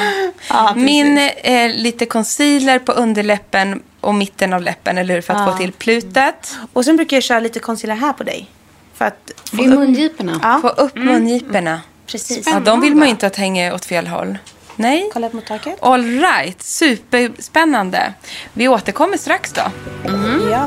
Ja, 0.48 0.70
precis. 0.74 0.82
Min 0.84 1.18
eh, 1.18 1.68
lite 1.70 2.06
concealer 2.06 2.78
på 2.78 2.92
underläppen 2.92 3.82
och 4.00 4.14
mitten 4.14 4.52
av 4.52 4.62
läppen, 4.62 4.98
eller 4.98 5.14
hur? 5.14 5.20
För 5.22 5.34
att 5.34 5.52
få 5.52 5.58
till 5.58 5.72
plutet. 5.72 6.56
Och 6.72 6.84
sen 6.84 6.96
brukar 6.96 7.16
jag 7.16 7.24
köra 7.24 7.40
lite 7.40 7.60
concealer 7.60 7.94
här 7.94 8.12
på 8.12 8.24
dig. 8.24 8.50
För 8.94 9.04
att 9.04 9.32
få 9.50 9.62
I 9.64 9.68
upp, 9.68 9.74
mungiporna. 9.78 10.40
Ja. 10.42 10.58
Få 10.62 10.68
upp 10.68 10.94
mungiporna. 10.96 11.80
precis. 12.06 12.46
Ja, 12.46 12.60
de 12.60 12.80
vill 12.80 12.94
man 12.94 13.08
inte 13.08 13.26
att 13.26 13.36
hänga 13.36 13.74
åt 13.74 13.84
fel 13.84 14.06
håll. 14.06 14.38
Nej. 14.76 15.10
Kolla 15.12 15.26
upp 15.26 15.32
mot 15.32 15.46
taket. 15.46 15.78
All 15.82 16.04
right, 16.04 16.62
superspännande. 16.62 18.12
Vi 18.52 18.68
återkommer 18.68 19.16
strax 19.16 19.52
då. 19.52 19.62
Ja. 20.50 20.66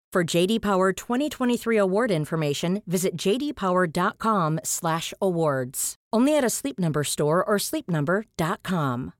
For 0.15 0.23
JD 0.35 0.59
Power 0.61 0.93
2023 0.93 1.77
award 1.77 2.11
information, 2.11 2.81
visit 2.85 3.11
jdpower.com/awards. 3.15 5.95
Only 6.15 6.37
at 6.37 6.43
a 6.43 6.49
Sleep 6.49 6.79
Number 6.79 7.03
store 7.03 7.43
or 7.47 7.57
sleepnumber.com. 7.57 9.11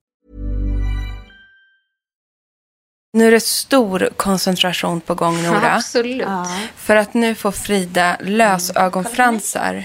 Nu 3.13 3.27
är 3.27 3.31
det 3.31 3.39
stor 3.39 4.09
koncentration 4.17 5.01
på 5.01 5.15
gång, 5.15 5.43
Nora. 5.47 5.75
Absolut. 5.75 6.27
För 6.75 6.95
att 6.95 7.13
nu 7.13 7.35
får 7.35 7.51
Frida 7.51 8.17
lösögonfransar. 8.21 9.83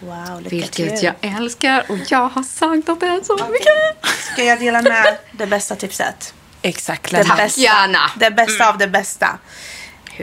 Wow, 0.00 0.40
lycka 0.40 0.50
Vilket 0.56 0.72
till. 0.72 0.98
jag 1.02 1.14
älskar 1.20 1.84
och 1.88 1.98
jag 2.08 2.28
har 2.28 2.42
saknat 2.42 3.00
det 3.00 3.20
så 3.24 3.38
mycket. 3.50 4.06
Ska 4.32 4.44
jag 4.44 4.60
dela 4.60 4.82
med 4.82 5.18
det 5.32 5.46
bästa 5.46 5.76
tipset? 5.76 6.34
Exakt, 6.62 7.10
Det 7.10 7.24
bästa, 7.36 7.60
gärna. 7.60 7.98
Det 8.16 8.30
bästa 8.30 8.68
av 8.68 8.78
det 8.78 8.88
bästa. 8.88 9.38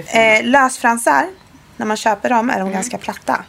Eh, 0.08 0.44
lösfransar, 0.44 1.27
när 1.77 1.86
man 1.86 1.98
köper 1.98 2.30
dem 2.30 2.50
är 2.50 2.60
de 2.60 2.72
ganska 2.72 2.98
platta. 2.98 3.44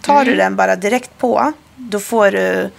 Tar 0.00 0.24
du 0.24 0.34
den 0.36 0.56
bara 0.56 0.76
direkt 0.76 1.18
på, 1.18 1.52
då 1.76 2.00
får 2.00 2.30
du 2.30 2.70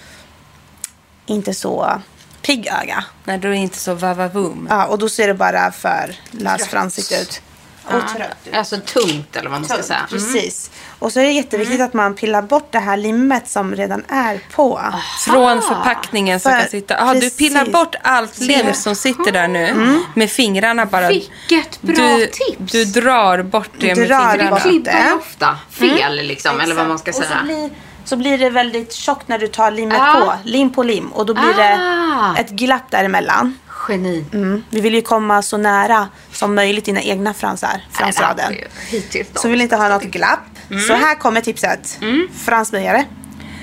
inte 1.25 1.53
så 1.53 2.01
pigg 2.41 2.67
öga. 2.81 3.03
Nej, 3.23 3.37
då 3.37 3.47
är 3.47 3.51
det 3.51 3.57
inte 3.57 3.77
så 3.79 3.93
vavavoom. 3.93 4.67
Ja, 4.69 4.85
och 4.85 4.99
då 4.99 5.09
ser 5.09 5.27
det 5.27 5.33
bara 5.33 5.71
för 5.71 6.15
lösfransigt 6.31 7.11
ut. 7.21 7.41
Och 7.85 8.07
trött 8.15 8.37
ut. 8.45 8.53
Alltså 8.55 8.77
tungt 8.77 9.35
eller 9.35 9.49
vad 9.49 9.59
man 9.59 9.65
ska 9.65 9.73
Tungt, 9.75 9.85
säga. 9.87 9.97
Mm. 9.99 10.09
Precis. 10.09 10.71
Och 10.99 11.11
så 11.11 11.19
är 11.19 11.23
det 11.23 11.31
jätteviktigt 11.31 11.81
att 11.81 11.93
man 11.93 12.15
pillar 12.15 12.41
bort 12.41 12.67
det 12.71 12.79
här 12.79 12.97
limmet 12.97 13.47
som 13.49 13.75
redan 13.75 14.03
är 14.07 14.39
på. 14.55 14.81
Från 15.25 15.61
förpackningen 15.61 16.39
som 16.39 16.51
För- 16.51 16.59
kan 16.59 16.69
sitta. 16.69 16.93
Ja, 16.97 17.13
du 17.13 17.29
pillar 17.29 17.65
bort 17.65 17.95
allt 18.01 18.37
lim 18.39 18.73
som 18.73 18.95
sitter 18.95 19.31
där 19.31 19.47
nu. 19.47 19.99
Med 20.13 20.29
fingrarna 20.31 20.85
bara. 20.85 21.07
Vilket 21.07 21.81
bra 21.81 21.95
du, 21.95 22.25
tips. 22.27 22.71
Du 22.71 22.85
drar 22.85 23.43
bort 23.43 23.69
det 23.79 23.95
med 23.95 24.07
Drar 24.07 24.29
fingrarna. 24.31 24.49
bort 24.51 24.61
Klibbar 24.61 25.15
ofta 25.19 25.57
fel 25.69 26.15
liksom, 26.15 26.59
eller 26.59 26.75
vad 26.75 26.87
man 26.87 26.99
ska 26.99 27.11
Och 27.11 27.15
så 27.15 27.21
säga. 27.23 27.41
blir, 27.43 27.69
så 28.05 28.15
blir 28.15 28.37
det 28.37 28.49
väldigt 28.49 28.93
tjockt 28.93 29.27
när 29.27 29.39
du 29.39 29.47
tar 29.47 29.71
limmet 29.71 29.97
Ah. 30.01 30.13
på. 30.13 30.33
Lim 30.43 30.73
på 30.73 30.83
lim. 30.83 31.07
Och 31.11 31.25
då 31.25 31.33
blir 31.33 31.59
Ah. 31.59 32.33
det 32.35 32.41
ett 32.41 32.49
glapp 32.49 32.91
däremellan. 32.91 33.57
Geni. 33.89 34.25
Mm. 34.33 34.63
Vi 34.69 34.81
vill 34.81 34.93
ju 34.93 35.01
komma 35.01 35.41
så 35.41 35.57
nära 35.57 36.07
som 36.31 36.55
möjligt 36.55 36.85
dina 36.85 37.01
egna 37.01 37.33
fransar, 37.33 37.81
fransraden. 37.91 38.51
Nej, 38.51 38.67
Hittills 38.89 39.27
då. 39.33 39.39
Så 39.39 39.47
vi 39.47 39.51
vill 39.51 39.61
inte 39.61 39.75
ha 39.75 39.89
något 39.89 40.03
glapp. 40.03 40.39
Så 40.87 40.93
här 40.93 41.15
kommer 41.15 41.41
tipset. 41.41 41.99
Fransböjare. 42.45 43.05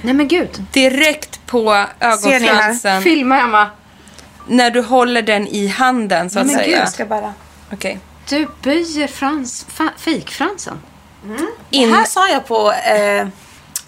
Nej 0.03 0.15
men 0.15 0.29
gud. 0.29 0.65
Direkt 0.73 1.47
på 1.47 1.87
ögonfransen. 2.01 3.03
Filma 3.03 3.41
Emma. 3.41 3.71
När 4.47 4.71
du 4.71 4.81
håller 4.81 5.23
den 5.23 5.49
i 5.49 5.67
handen 5.67 6.31
så 6.31 6.39
att 6.39 6.47
Men 6.47 6.57
gud, 6.57 6.65
säga. 6.65 6.79
jag 6.79 6.89
ska 6.89 7.07
bara... 7.07 7.35
Okej. 7.73 7.99
Du 8.29 8.49
böjer 8.63 9.09
frans, 9.09 9.67
fa, 9.69 9.91
fejkfransen. 9.99 10.81
In... 11.71 11.89
Det 11.89 11.95
här 11.97 12.05
sa 12.05 12.29
jag 12.29 12.47
på 12.47 12.73
eh, 12.73 13.29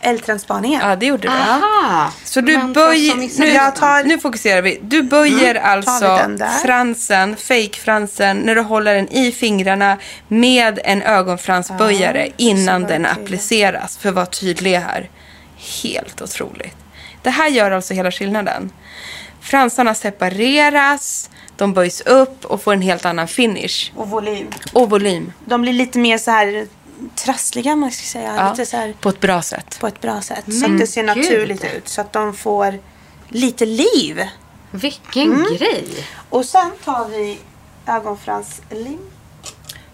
L-trendspaningen. 0.02 0.80
Ja, 0.88 0.96
det 0.96 1.06
gjorde 1.06 1.22
du. 1.22 1.28
Aha. 1.28 2.12
Så 2.24 2.40
du 2.40 2.58
böjer, 2.58 3.38
nu, 3.40 3.46
Jag 3.48 3.76
tar- 3.76 4.04
nu 4.04 4.18
fokuserar 4.18 4.62
vi. 4.62 4.78
Du 4.82 5.02
böjer 5.02 5.54
alltså 5.54 6.12
vi 6.12 6.18
den 6.22 6.36
där? 6.36 6.48
fransen, 6.48 7.36
fake-fransen, 7.36 8.36
när 8.36 8.54
du 8.54 8.60
håller 8.60 8.94
den 8.94 9.08
i 9.12 9.32
fingrarna 9.32 9.98
med 10.28 10.80
en 10.84 11.02
ögonfransböjare 11.02 12.28
innan 12.36 12.82
var 12.82 12.88
den 12.88 13.06
appliceras. 13.06 13.98
För 13.98 14.08
att 14.08 14.14
vara 14.14 14.26
tydlig 14.26 14.74
här. 14.74 15.10
Helt 15.82 16.22
otroligt. 16.22 16.76
Det 17.22 17.30
här 17.30 17.48
gör 17.48 17.70
alltså 17.70 17.94
hela 17.94 18.10
skillnaden. 18.10 18.70
Fransarna 19.40 19.94
separeras, 19.94 21.30
de 21.56 21.72
böjs 21.72 22.00
upp 22.00 22.44
och 22.44 22.62
får 22.62 22.72
en 22.72 22.82
helt 22.82 23.04
annan 23.04 23.28
finish. 23.28 23.92
Och 23.96 24.08
volym. 24.10 24.46
Och 24.72 24.90
volym. 24.90 25.32
De 25.44 25.62
blir 25.62 25.72
lite 25.72 25.98
mer 25.98 26.18
så 26.18 26.30
här 26.30 26.66
trassliga, 27.14 27.76
man 27.76 27.90
ska 27.90 28.02
säga. 28.04 28.36
Ja, 28.36 28.50
Lite 28.50 28.66
så 28.66 28.76
här 28.76 28.94
på 29.00 29.08
ett 29.08 29.20
bra 29.20 29.42
sätt. 29.42 29.76
på 29.80 29.86
ett 29.86 30.00
bra 30.00 30.20
sätt. 30.22 30.44
Så 30.60 30.66
att 30.66 30.78
det 30.78 30.86
ser 30.86 31.02
gud. 31.14 31.16
naturligt 31.16 31.64
ut. 31.64 31.88
Så 31.88 32.00
att 32.00 32.12
de 32.12 32.34
får 32.34 32.78
lite 33.28 33.66
liv. 33.66 34.22
Vilken 34.70 35.44
grej. 35.58 35.86
Och 36.30 36.44
sen 36.44 36.70
tar 36.84 37.08
vi 37.08 37.38
ögonfranslim. 37.86 38.98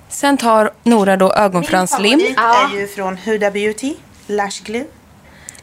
Sen 0.08 0.36
tar 0.36 0.70
Nora 0.82 1.16
då 1.16 1.26
Min 1.26 1.44
ögonfranslim. 1.44 2.18
favorit 2.18 2.34
Ja. 2.36 2.70
är 2.74 2.80
ju 2.80 2.86
från 2.88 3.16
Huda 3.16 3.50
Beauty. 3.50 3.94
Lash 4.26 4.62
Glue. 4.64 4.84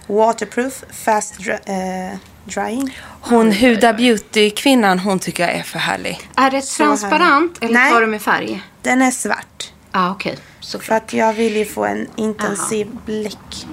Waterproof, 0.08 0.84
fast 0.92 1.38
dry, 1.38 1.54
eh, 1.54 2.18
drying. 2.46 2.98
Hon 3.22 3.52
Huda 3.52 3.94
Beauty-kvinnan, 3.94 5.00
hon 5.00 5.20
tycker 5.20 5.44
jag 5.48 5.56
är 5.56 5.64
för 5.64 5.80
härlig. 5.80 6.30
Är 6.36 6.52
det 6.52 6.62
transparent 6.62 7.58
eller 7.62 7.74
Nej. 7.74 7.92
tar 7.92 8.02
du 8.02 8.08
med 8.08 8.22
färg? 8.22 8.64
Den 8.82 9.02
är 9.02 9.12
svart. 9.12 9.72
Ja, 9.92 10.00
ah, 10.08 10.12
okej. 10.12 10.38
Så 10.66 10.80
För 10.80 10.96
att 10.96 11.14
jag 11.14 11.34
vill 11.34 11.56
ju 11.56 11.66
få 11.66 11.86
en 11.86 12.08
intensiv 12.16 12.88
blick. 13.06 13.68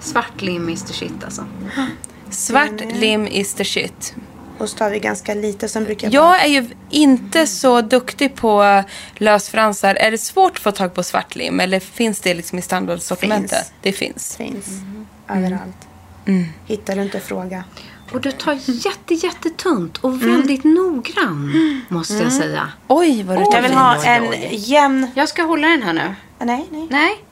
svart 0.00 0.42
lim 0.42 0.68
is 0.68 0.82
the 0.82 0.92
shit 0.92 1.24
alltså. 1.24 1.46
Svart 2.30 2.80
lim 2.94 3.26
is 3.26 3.54
the 3.54 3.64
shit. 3.64 4.14
Och 4.58 4.68
så 4.68 4.76
tar 4.76 4.90
vi 4.90 4.98
ganska 4.98 5.34
lite. 5.34 5.68
Sen 5.68 5.84
brukar 5.84 6.10
jag, 6.12 6.22
bara- 6.24 6.36
Jag 6.38 6.44
är 6.44 6.48
ju 6.48 6.68
inte 6.90 7.46
så 7.46 7.80
duktig 7.80 8.34
på 8.36 8.82
lösfransar. 9.16 9.94
Är 9.94 10.10
det 10.10 10.18
svårt 10.18 10.52
att 10.52 10.58
få 10.62 10.72
tag 10.72 10.94
på 10.94 11.02
svart 11.02 11.36
lim 11.36 11.60
eller 11.60 11.80
finns 11.80 12.20
det 12.20 12.34
liksom 12.34 12.58
i 12.58 12.62
standardsortimentet? 12.62 13.50
Finns. 13.58 13.72
Det 13.82 13.92
finns. 13.92 14.36
finns 14.36 14.66
överallt. 15.30 15.76
Hittar 16.66 16.96
du 16.96 17.02
inte 17.02 17.20
fråga. 17.20 17.64
Och 18.12 18.20
du 18.20 18.32
tar 18.32 18.58
jätte, 18.66 19.14
jättetunt 19.14 19.98
och 19.98 20.22
väldigt 20.22 20.64
noggrann, 20.64 21.80
måste 21.88 22.14
jag 22.14 22.32
säga. 22.32 22.68
Oj, 22.88 23.22
vad 23.22 23.36
du 23.36 23.40
Jag 23.42 23.52
tar 23.52 23.62
vill 23.62 23.70
i. 23.70 23.74
ha 23.74 24.04
en 24.04 24.28
oj. 24.30 24.48
jämn... 24.52 25.06
Jag 25.14 25.28
ska 25.28 25.42
hålla 25.42 25.68
den 25.68 25.82
här 25.82 25.92
nu. 25.92 26.14
Nej, 26.38 26.66
nej. 26.70 26.86
Nej, 26.90 27.24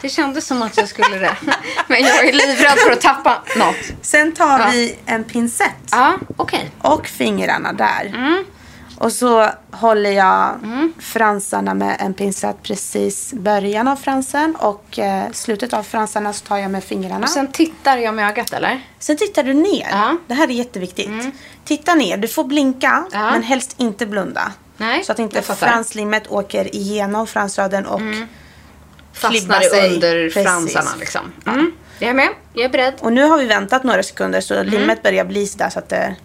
det 0.00 0.08
kändes 0.08 0.46
som 0.46 0.62
att 0.62 0.76
jag 0.76 0.88
skulle 0.88 1.18
det. 1.18 1.36
Men 1.88 2.00
jag 2.02 2.24
är 2.28 2.32
livrädd 2.32 2.78
för 2.78 2.90
att 2.90 3.00
tappa 3.00 3.42
något. 3.56 3.76
Sen 4.02 4.32
tar 4.32 4.58
Ja. 4.58 4.68
vi 4.72 4.94
en 5.06 5.24
pincett. 5.24 5.88
Ja, 5.90 6.14
okej. 6.36 6.70
Och 6.78 7.06
fingrarna 7.06 7.72
där. 7.72 8.06
Mm. 8.06 8.44
Och 9.00 9.12
så 9.12 9.46
håller 9.70 10.10
jag 10.10 10.58
fransarna 10.98 11.74
med 11.74 11.96
en 12.00 12.14
pincett 12.14 12.56
precis 12.62 13.32
början 13.32 13.88
av 13.88 13.96
fransen. 13.96 14.56
Och 14.56 14.98
eh, 14.98 15.30
slutet 15.32 15.72
av 15.72 15.82
fransarna 15.82 16.32
så 16.32 16.44
tar 16.46 16.56
jag 16.58 16.70
med 16.70 16.84
fingrarna. 16.84 17.24
Och 17.24 17.30
sen 17.30 17.52
tittar 17.52 17.96
jag 17.96 18.14
med 18.14 18.28
ögat, 18.30 18.52
eller? 18.52 18.80
Sen 18.98 19.16
tittar 19.16 19.42
du 19.42 19.54
ner. 19.54 19.86
Ja. 19.90 20.04
Mm. 20.04 20.18
Det 20.26 20.34
här 20.34 20.48
är 20.48 20.52
jätteviktigt. 20.52 21.10
Titta 21.64 21.94
ner. 21.94 22.16
Du 22.16 22.28
får 22.28 22.44
blinka, 22.44 23.04
Ja. 23.12 23.30
men 23.30 23.42
helst 23.42 23.74
inte 23.78 24.06
blunda. 24.06 24.52
Nej, 24.76 25.04
så 25.04 25.12
att 25.12 25.18
inte 25.18 25.42
franslimmet 25.42 26.26
åker 26.30 26.74
igenom 26.76 27.26
fransraden 27.26 27.86
och 27.86 28.00
klibbar 28.00 29.54
Fastnar 29.54 29.60
sig. 29.60 29.94
under 29.94 30.28
Precis. 30.28 30.42
fransarna, 30.42 30.90
liksom. 30.98 31.32
Mm. 31.46 31.72
Jag 31.98 32.10
är 32.10 32.14
med. 32.14 32.28
Jag 32.52 32.64
är 32.64 32.68
beredd. 32.68 32.94
Och 33.00 33.12
nu 33.12 33.22
har 33.22 33.38
vi 33.38 33.46
väntat 33.46 33.84
några 33.84 34.02
sekunder 34.02 34.40
så 34.40 34.62
limmet 34.62 35.02
börjar 35.02 35.24
bli 35.24 35.44
där 35.56 35.70
så 35.70 35.78
att 35.78 35.88
det 35.88 36.16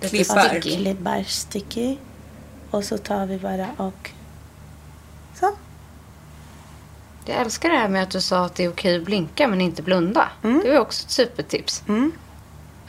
Klibbar. 0.00 0.60
klibbar 0.60 1.24
sticky. 1.28 1.96
Och 2.70 2.84
så 2.84 2.98
tar 2.98 3.26
vi 3.26 3.38
bara 3.38 3.66
och 3.76 4.10
så. 5.40 5.50
Jag 7.24 7.36
älskar 7.40 7.68
det 7.70 7.76
här 7.76 7.88
med 7.88 8.02
att 8.02 8.10
du 8.10 8.20
sa 8.20 8.44
att 8.44 8.54
det 8.54 8.64
är 8.64 8.70
okej 8.70 8.96
att 8.96 9.04
blinka 9.04 9.48
men 9.48 9.60
inte 9.60 9.82
blunda. 9.82 10.28
Mm. 10.44 10.60
Det 10.64 10.72
var 10.72 10.80
också 10.80 11.04
ett 11.04 11.10
supertips. 11.10 11.82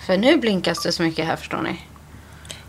För 0.05 0.17
nu 0.17 0.37
blinkas 0.37 0.83
det 0.83 0.91
så 0.91 1.03
mycket 1.03 1.25
här, 1.25 1.35
förstår 1.35 1.61
ni. 1.61 1.81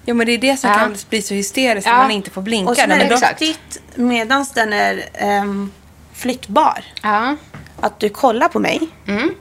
Ja, 0.04 0.14
men 0.14 0.26
det 0.26 0.32
är 0.32 0.38
det 0.38 0.56
som 0.56 0.70
Ja. 0.70 0.76
kan 0.76 0.96
bli 1.08 1.22
så 1.22 1.34
hysteriskt 1.34 1.86
Ja. 1.86 1.92
när 1.92 2.02
man 2.02 2.10
inte 2.10 2.30
får 2.30 2.42
blinka. 2.42 2.70
Och 2.70 2.76
sen 2.76 2.90
är 2.90 3.08
det 3.08 3.36
viktigt 3.40 3.80
medan 3.94 4.46
den 4.54 4.72
är 4.72 5.04
ehm, 5.12 5.70
flyttbar. 6.12 6.84
Ja. 7.02 7.36
Att 7.80 8.00
du 8.00 8.08
kollar 8.08 8.48
på 8.48 8.58
mig 8.58 8.88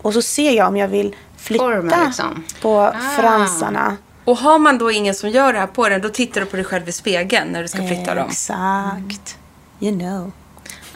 och 0.02 0.14
så 0.14 0.22
ser 0.22 0.52
jag 0.52 0.68
om 0.68 0.78
jag 0.78 0.88
vill 0.88 1.16
flytta 1.38 1.64
Formen, 1.64 2.06
liksom. 2.06 2.44
på 2.62 2.94
fransarna. 3.18 3.98
Och 4.26 4.38
har 4.38 4.60
man 4.60 4.78
då 4.78 4.92
ingen 4.92 5.16
som 5.16 5.30
gör 5.30 5.54
det 5.54 5.60
här 5.60 5.68
på 5.68 5.90
den, 5.90 6.02
då 6.02 6.10
tittar 6.10 6.42
du 6.42 6.48
på 6.48 6.56
dig 6.56 6.66
själv 6.66 6.90
i 6.90 6.92
spegeln 6.92 7.48
när 7.52 7.62
du 7.62 7.68
ska 7.68 7.88
flytta 7.88 8.16
dem. 8.16 8.28
Exakt. 8.30 9.38
You 9.80 10.00
know. 10.00 10.32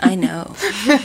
I 0.03 0.15
know. 0.15 0.57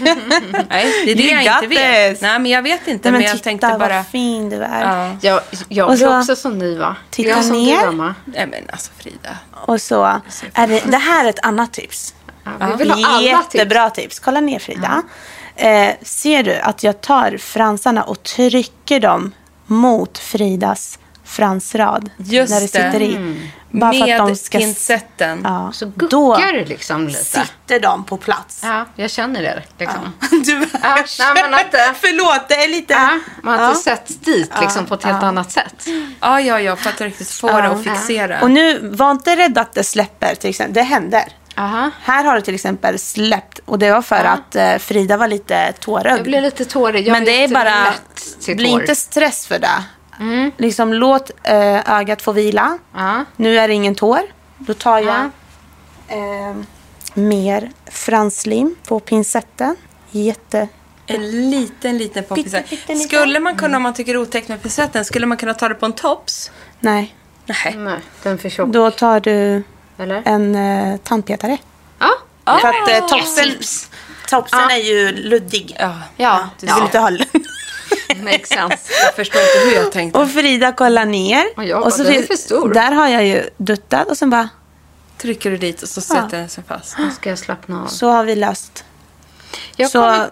Nej, 0.68 0.92
det 1.04 1.10
är 1.10 1.14
det 1.14 1.22
You 1.22 1.40
jag 1.42 1.56
inte 1.56 1.66
vet. 1.66 2.12
this. 2.12 2.22
Nej, 2.22 2.38
men 2.38 2.46
jag 2.50 2.62
vet 2.62 2.88
inte. 2.88 3.10
Nej, 3.10 3.12
men 3.12 3.12
men 3.12 3.22
jag 3.22 3.32
titta 3.32 3.44
tänkte 3.44 3.66
vad 3.68 3.78
bara... 3.78 4.04
fin 4.04 4.50
du 4.50 4.56
är. 4.62 4.80
Ja. 5.08 5.16
Jag, 5.20 5.40
jag 5.68 5.88
Och 5.88 5.94
blir 5.96 6.06
så- 6.06 6.18
också 6.18 6.36
som 6.36 6.58
ni 6.58 6.74
va? 6.76 6.96
Titta 7.10 7.28
jag 7.28 7.38
är 7.38 7.42
som 7.42 7.52
ner. 7.64 7.80
Du, 7.80 7.86
Emma. 7.88 8.14
Nej, 8.24 8.46
men 8.46 8.62
alltså 8.72 8.90
Frida. 8.98 9.36
Och 9.66 9.80
så 9.80 10.20
är 10.54 10.66
det, 10.66 10.82
det 10.86 10.96
här 10.96 11.24
är 11.24 11.28
ett 11.28 11.44
annat 11.44 11.72
tips. 11.72 12.14
Ja, 12.44 12.66
vi 12.66 12.76
vill 12.76 12.90
ha 12.90 13.08
alla 13.08 13.18
tips. 13.42 13.54
Jättebra 13.54 13.90
tips. 13.90 14.18
Kolla 14.18 14.40
ner 14.40 14.58
Frida. 14.58 15.02
Eh, 15.56 15.90
ser 16.02 16.42
du 16.42 16.54
att 16.58 16.82
jag 16.82 17.00
tar 17.00 17.36
fransarna 17.38 18.02
och 18.02 18.22
trycker 18.22 19.00
dem 19.00 19.32
mot 19.66 20.18
Fridas 20.18 20.98
fransrad? 21.30 22.10
Just 22.16 22.52
när 22.52 22.60
det 22.60 22.66
sitter 22.68 23.02
i. 23.02 23.40
Bara 23.72 23.92
för 23.92 24.00
att 24.00 24.06
Med 24.08 24.20
de 24.20 24.36
ska... 24.36 24.58
pincetten. 24.58 25.40
Ja. 25.44 25.70
Så 25.72 25.84
Då 25.84 25.92
guckar 25.96 26.52
det 26.52 26.64
liksom 26.64 27.06
lite. 27.08 27.24
sitter 27.24 27.80
de 27.80 28.04
på 28.04 28.16
plats. 28.16 28.60
Ja, 28.62 28.86
jag 28.96 29.10
känner 29.10 29.42
det. 29.42 29.62
Liksom. 29.78 30.12
Du, 30.44 30.52
Ja, 30.82 31.04
nej, 31.18 31.42
men 31.42 31.54
att, 31.54 31.96
Förlåt, 32.00 32.48
det 32.48 32.54
är 32.64 32.68
lite... 32.68 32.92
Ja, 32.92 33.18
man 33.42 33.58
har 33.58 33.64
Ja. 33.64 33.68
inte 33.70 33.80
sett 33.82 34.24
dit 34.24 34.50
liksom, 34.60 34.86
på 34.86 34.94
ett 34.94 35.04
helt 35.04 35.22
annat 35.22 35.52
sätt. 35.52 35.86
Ja, 36.20 36.40
ja, 36.40 36.60
ja. 36.60 36.76
För 36.76 36.90
att 36.90 37.00
riktigt 37.00 37.30
få 37.30 37.46
det 37.46 37.68
att 37.68 37.84
fixera. 37.84 38.40
Och 38.42 38.50
nu, 38.50 38.88
var 38.88 39.10
inte 39.10 39.36
rädd 39.36 39.58
att 39.58 39.72
det 39.72 39.84
släpper 39.84 40.34
till 40.34 40.50
exempel. 40.50 40.74
Det 40.74 40.82
händer. 40.82 41.24
Aha. 41.56 41.90
Här 42.02 42.24
har 42.24 42.34
det 42.34 42.42
till 42.42 42.54
exempel 42.54 42.98
släppt 42.98 43.60
och 43.64 43.78
det 43.78 43.90
var 43.92 44.02
för 44.02 44.24
att 44.24 44.56
eh, 44.56 44.76
Frida 44.78 45.16
var 45.16 45.28
lite 45.28 45.72
tårögd. 45.72 46.16
Jag 46.18 46.24
blir 46.24 46.40
lite 46.40 46.64
tårig. 46.64 47.08
Jag 47.08 47.12
Men 47.12 47.24
det 47.24 47.44
är 47.44 47.48
bara, 47.48 47.94
bli 48.56 48.68
inte 48.68 48.94
stress 48.94 49.46
för 49.46 49.58
det. 49.58 49.84
Liksom 50.56 50.92
låt 50.92 51.30
eh, 51.42 51.90
ögat 51.98 52.22
få 52.22 52.32
vila. 52.32 52.78
Ja. 52.94 53.24
Nu 53.36 53.58
är 53.58 53.68
det 53.68 53.74
ingen 53.74 53.94
tår. 53.94 54.20
Då 54.58 54.74
tar 54.74 54.98
jag 54.98 55.30
Ja. 56.08 56.14
eh, 56.16 56.56
mer 57.14 57.70
franslim 57.90 58.76
på 58.86 59.00
pincetten. 59.00 59.76
Jätte... 60.10 60.68
En 61.06 61.50
liten, 61.50 61.98
liten 61.98 62.24
på 62.24 62.34
Pytte, 62.34 62.44
pincetten. 62.50 62.68
pytteliten. 62.78 63.08
Skulle 63.08 63.40
man 63.40 63.56
kunna, 63.56 63.76
om 63.76 63.82
man 63.82 63.94
tycker 63.94 64.12
det 64.12 64.16
är 64.18 64.22
otäckt 64.22 64.48
med 64.48 64.62
pincetten, 64.62 65.04
skulle 65.04 65.26
man 65.26 65.36
kunna 65.36 65.54
ta 65.54 65.68
det 65.68 65.74
på 65.74 65.86
en 65.86 65.92
tops? 65.92 66.50
Nej. 66.80 67.14
Nej. 67.46 67.74
Nej, 67.78 67.98
den 68.22 68.32
är 68.32 68.36
för 68.36 68.48
tjock. 68.48 68.68
Då 68.68 68.90
tar 68.90 69.20
du 69.20 69.62
Eller? 69.98 70.22
en 70.24 70.54
eh, 70.54 70.96
tandpetare. 70.96 71.58
Ja. 71.98 72.58
För 72.60 72.68
att 72.68 72.88
eh, 72.90 73.06
topsen, 73.08 73.48
topsen 74.28 74.70
är 74.70 74.76
ju 74.76 75.12
luddig. 75.12 75.76
Ja, 75.78 75.94
Ja. 76.16 76.48
Du 76.60 76.66
vill 76.66 76.82
inte 76.84 76.98
ha 76.98 77.10
Makes 78.22 78.48
sense. 78.48 78.92
jag 79.04 79.14
förstår 79.14 79.42
inte 79.42 79.68
hur 79.68 79.82
jag 79.82 79.92
tänkte. 79.92 80.18
Och 80.18 80.30
Frida 80.30 80.72
kollar 80.72 81.04
ner. 81.04 81.44
Och 81.56 81.64
jag 81.64 81.80
bara, 81.80 81.86
och 81.86 81.92
så 81.92 82.02
den 82.02 82.14
är 82.14 82.22
för 82.22 82.34
stor. 82.34 82.74
Där 82.74 82.92
har 82.92 83.08
jag 83.08 83.26
ju 83.26 83.50
duttat 83.56 84.08
och 84.08 84.16
sen 84.16 84.30
bara 84.30 84.48
trycker 85.18 85.50
du 85.50 85.56
dit 85.56 85.82
och 85.82 85.88
så 85.88 86.00
sätter 86.00 86.38
den 86.38 86.48
sig 86.48 86.64
fast. 86.64 86.98
Nu 86.98 87.10
ska 87.10 87.28
jag 87.28 87.38
slappna 87.38 87.82
av. 87.82 87.86
Så 87.86 88.08
har 88.08 88.24
vi 88.24 88.36
löst. 88.36 88.84
Jag 89.76 89.90
så, 89.90 90.00
kommer 90.00 90.30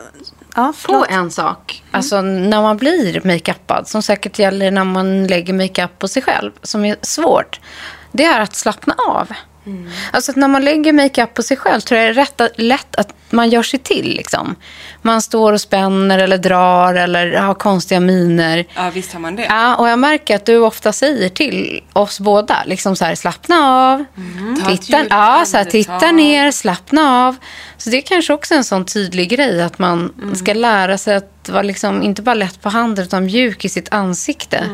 ja, 0.55 0.73
på 0.87 1.07
en 1.09 1.31
sak. 1.31 1.83
Alltså 1.91 2.23
när 2.23 2.63
man 2.63 2.77
blir 2.77 3.21
makeupad, 3.25 3.89
som 3.89 4.03
säkert 4.03 4.39
gäller 4.39 4.71
när 4.71 4.85
man 4.85 5.27
lägger 5.27 5.53
makeup 5.53 5.99
på 5.99 6.09
sig 6.09 6.23
själv, 6.23 6.53
som 6.63 6.85
är 6.85 6.97
svårt. 7.03 7.61
Det 8.13 8.25
är 8.25 8.41
att 8.41 8.55
slappna 8.55 8.95
av. 9.09 9.29
Alltså 10.11 10.31
att 10.33 10.37
när 10.37 10.49
man 10.49 10.65
lägger 10.65 10.93
makeup 10.93 11.35
på 11.35 11.43
sig 11.43 11.57
själv 11.57 11.81
tror 11.81 12.01
jag 12.01 12.17
det 12.17 12.21
är 12.21 12.25
rätt, 12.25 12.59
lätt 12.59 12.97
att 12.97 13.15
man 13.31 13.51
gör 13.51 13.63
sig 13.63 13.79
till. 13.81 14.17
Liksom. 14.17 14.57
Man 15.03 15.23
står 15.23 15.53
och 15.53 15.61
spänner 15.61 16.19
eller 16.19 16.39
drar 16.39 16.95
eller 16.95 17.37
har 17.37 17.55
konstiga 17.55 18.01
miner. 18.01 18.65
Ja, 18.75 18.91
visst 18.95 19.13
har 19.13 19.21
man 19.21 19.37
det. 19.37 19.43
Ja, 19.45 19.77
och 19.77 19.89
jag 19.89 19.99
märker 19.99 20.37
att 20.37 20.47
du 20.47 20.57
ofta 20.59 20.93
säger 20.93 21.29
till 21.29 21.83
oss 21.93 22.21
båda, 22.21 22.57
liksom 22.67 22.97
så 22.97 23.05
här, 23.05 23.15
slappna 23.15 23.57
av, 23.69 24.05
ett 24.73 24.83
titta, 24.83 25.05
ja, 25.11 25.43
så 25.47 25.57
här, 25.57 25.65
titta 25.65 26.13
ner, 26.13 26.51
slappna 26.51 27.27
av. 27.27 27.37
Så 27.77 27.91
det 27.91 27.97
är 27.97 28.01
kanske 28.03 28.33
också 28.33 28.55
en 28.55 28.65
sån 28.65 28.85
tydlig 28.85 29.29
grej, 29.31 29.63
att 29.63 29.79
man 29.79 30.13
ska 30.37 30.55
lära 30.55 30.99
sig 30.99 31.17
att 31.17 31.49
vara 31.49 31.63
liksom, 31.63 32.03
inte 32.03 32.23
bara 32.23 32.35
lätt 32.35 32.63
på 32.63 32.69
handen, 32.69 33.05
utan 33.05 33.25
mjuk 33.25 33.65
i 33.65 33.69
sitt 33.69 33.93
ansikte. 33.93 34.65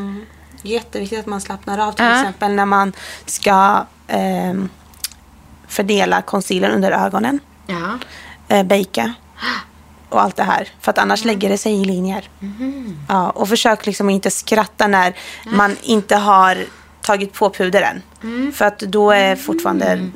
Jätteviktigt 0.63 1.19
att 1.19 1.27
man 1.27 1.41
slappnar 1.41 1.79
av 1.89 1.93
till 1.93 2.05
Ja. 2.05 2.21
exempel 2.21 2.53
när 2.53 2.67
man 2.67 2.93
ska 3.27 3.87
ehm, 4.09 4.69
fördela 5.75 6.23
concealer 6.23 6.71
under 6.71 6.93
ögonen. 6.93 7.41
Ja. 7.67 7.99
eh, 8.57 8.63
baka 8.63 9.15
och 10.09 10.23
allt 10.23 10.37
det 10.37 10.43
här. 10.43 10.69
För 10.81 10.91
att 10.91 10.99
annars 10.99 11.25
lägger 11.25 11.49
det 11.49 11.59
sig 11.59 11.81
i 11.83 11.85
linjer. 11.85 12.29
Ja, 13.09 13.31
och 13.31 13.49
försök 13.49 13.87
liksom 13.87 14.11
inte 14.11 14.31
skratta 14.31 14.87
när 14.87 15.15
man 15.47 15.77
inte 15.83 16.17
har 16.17 16.65
tagit 17.01 17.33
på 17.33 17.51
puder 17.51 17.83
än. 18.23 18.53
För 18.53 18.65
att 18.65 18.79
då 18.79 19.11
är 19.11 19.37
fortfarande 19.37 20.11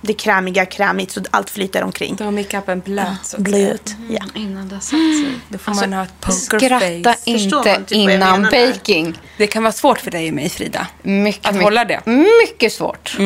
det 0.00 0.12
krämiga 0.12 0.66
krämigt 0.66 1.10
så 1.10 1.20
allt 1.30 1.50
flyter 1.50 1.82
omkring. 1.84 2.16
Då 2.16 2.24
har 2.24 2.30
makeupen 2.32 2.80
blöt. 2.80 3.06
så. 3.26 3.40
Blöt. 3.40 3.94
Ja. 4.10 4.24
Innan 4.34 4.68
det 4.68 4.74
har 4.74 4.80
satt 4.80 4.90
sig. 4.90 5.34
Då 5.48 5.58
får 5.58 5.70
Alltså, 5.72 5.84
man 5.86 5.92
ha 5.92 6.02
ett 6.04 6.20
poker 6.20 6.58
Skratta 6.58 7.14
inte 7.24 7.74
typ 7.86 7.92
innan 7.92 8.42
där? 8.42 8.50
baking. 8.72 9.18
Det 9.38 9.46
kan 9.46 9.62
vara 9.62 9.72
svårt 9.72 9.98
för 10.00 10.10
dig 10.10 10.28
och 10.28 10.34
mig, 10.34 10.48
Frida. 10.48 10.86
Mycket, 11.02 11.46
Att 11.46 11.54
mycket, 11.54 11.64
hålla 11.64 11.84
det. 11.84 12.00
Mycket 12.06 12.72
svårt. 12.72 13.16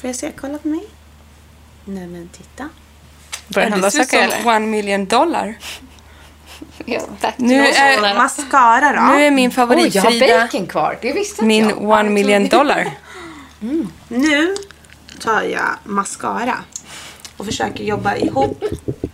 Får 0.00 0.08
jag 0.08 0.16
se? 0.16 0.32
Kolla 0.40 0.58
på 0.58 0.68
mig. 0.68 0.84
Nej 1.84 2.06
men 2.06 2.28
titta. 2.28 2.68
Börjar 3.48 3.68
Det 3.68 3.72
hända 3.74 3.90
ser 3.90 4.00
ut 4.02 4.08
saker, 4.10 4.28
som 4.28 4.38
eller? 4.40 4.56
one 4.56 4.66
million 4.66 5.06
dollar. 5.06 5.54
Ja. 6.84 7.00
Nu 7.36 7.66
är, 7.66 8.14
Mascara 8.14 8.92
då? 8.92 9.02
nu 9.16 9.24
är 9.24 9.30
min 9.30 9.50
favorit, 9.50 9.84
Oj, 9.84 9.90
jag 9.94 10.02
har 10.02 10.10
Frida, 10.10 10.40
baking 10.40 10.66
kvar. 10.66 10.98
Det 11.02 11.12
visste 11.12 11.44
min 11.44 11.68
jag. 11.68 11.82
one 11.82 12.10
million 12.10 12.48
dollar. 12.48 12.90
Nu 14.08 14.54
tar 15.20 15.42
jag 15.42 15.68
mascara. 15.84 16.54
Och 17.36 17.46
försöker 17.46 17.84
jobba 17.84 18.16
ihop 18.16 18.64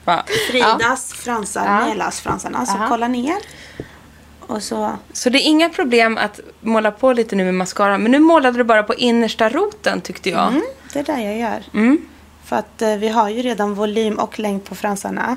Va? 0.04 0.24
Fridas 0.50 1.12
fransar 1.12 1.64
med 1.86 1.96
lösfransarna. 1.96 2.66
Så 2.66 2.78
kolla 2.88 3.08
ner. 3.08 3.36
Och 4.46 4.62
så 4.62 4.96
Så 5.12 5.30
det 5.30 5.38
är 5.38 5.46
inga 5.48 5.68
problem 5.68 6.18
att 6.18 6.40
måla 6.60 6.90
på 6.90 7.12
lite 7.12 7.36
nu 7.36 7.44
med 7.44 7.54
mascara. 7.54 7.98
Men 7.98 8.12
nu 8.12 8.18
målade 8.18 8.58
du 8.58 8.64
bara 8.64 8.82
på 8.82 8.94
innersta 8.94 9.48
roten 9.48 10.00
tyckte 10.00 10.30
jag. 10.30 10.48
Mm, 10.48 10.62
det 10.92 10.98
är 10.98 11.04
det 11.04 11.22
jag 11.22 11.38
gör. 11.38 11.62
Mm. 11.74 11.98
För 12.44 12.56
att 12.56 12.82
eh, 12.82 12.96
vi 12.96 13.08
har 13.08 13.28
ju 13.28 13.42
redan 13.42 13.74
volym 13.74 14.18
och 14.18 14.38
längd 14.38 14.64
på 14.64 14.74
fransarna. 14.74 15.36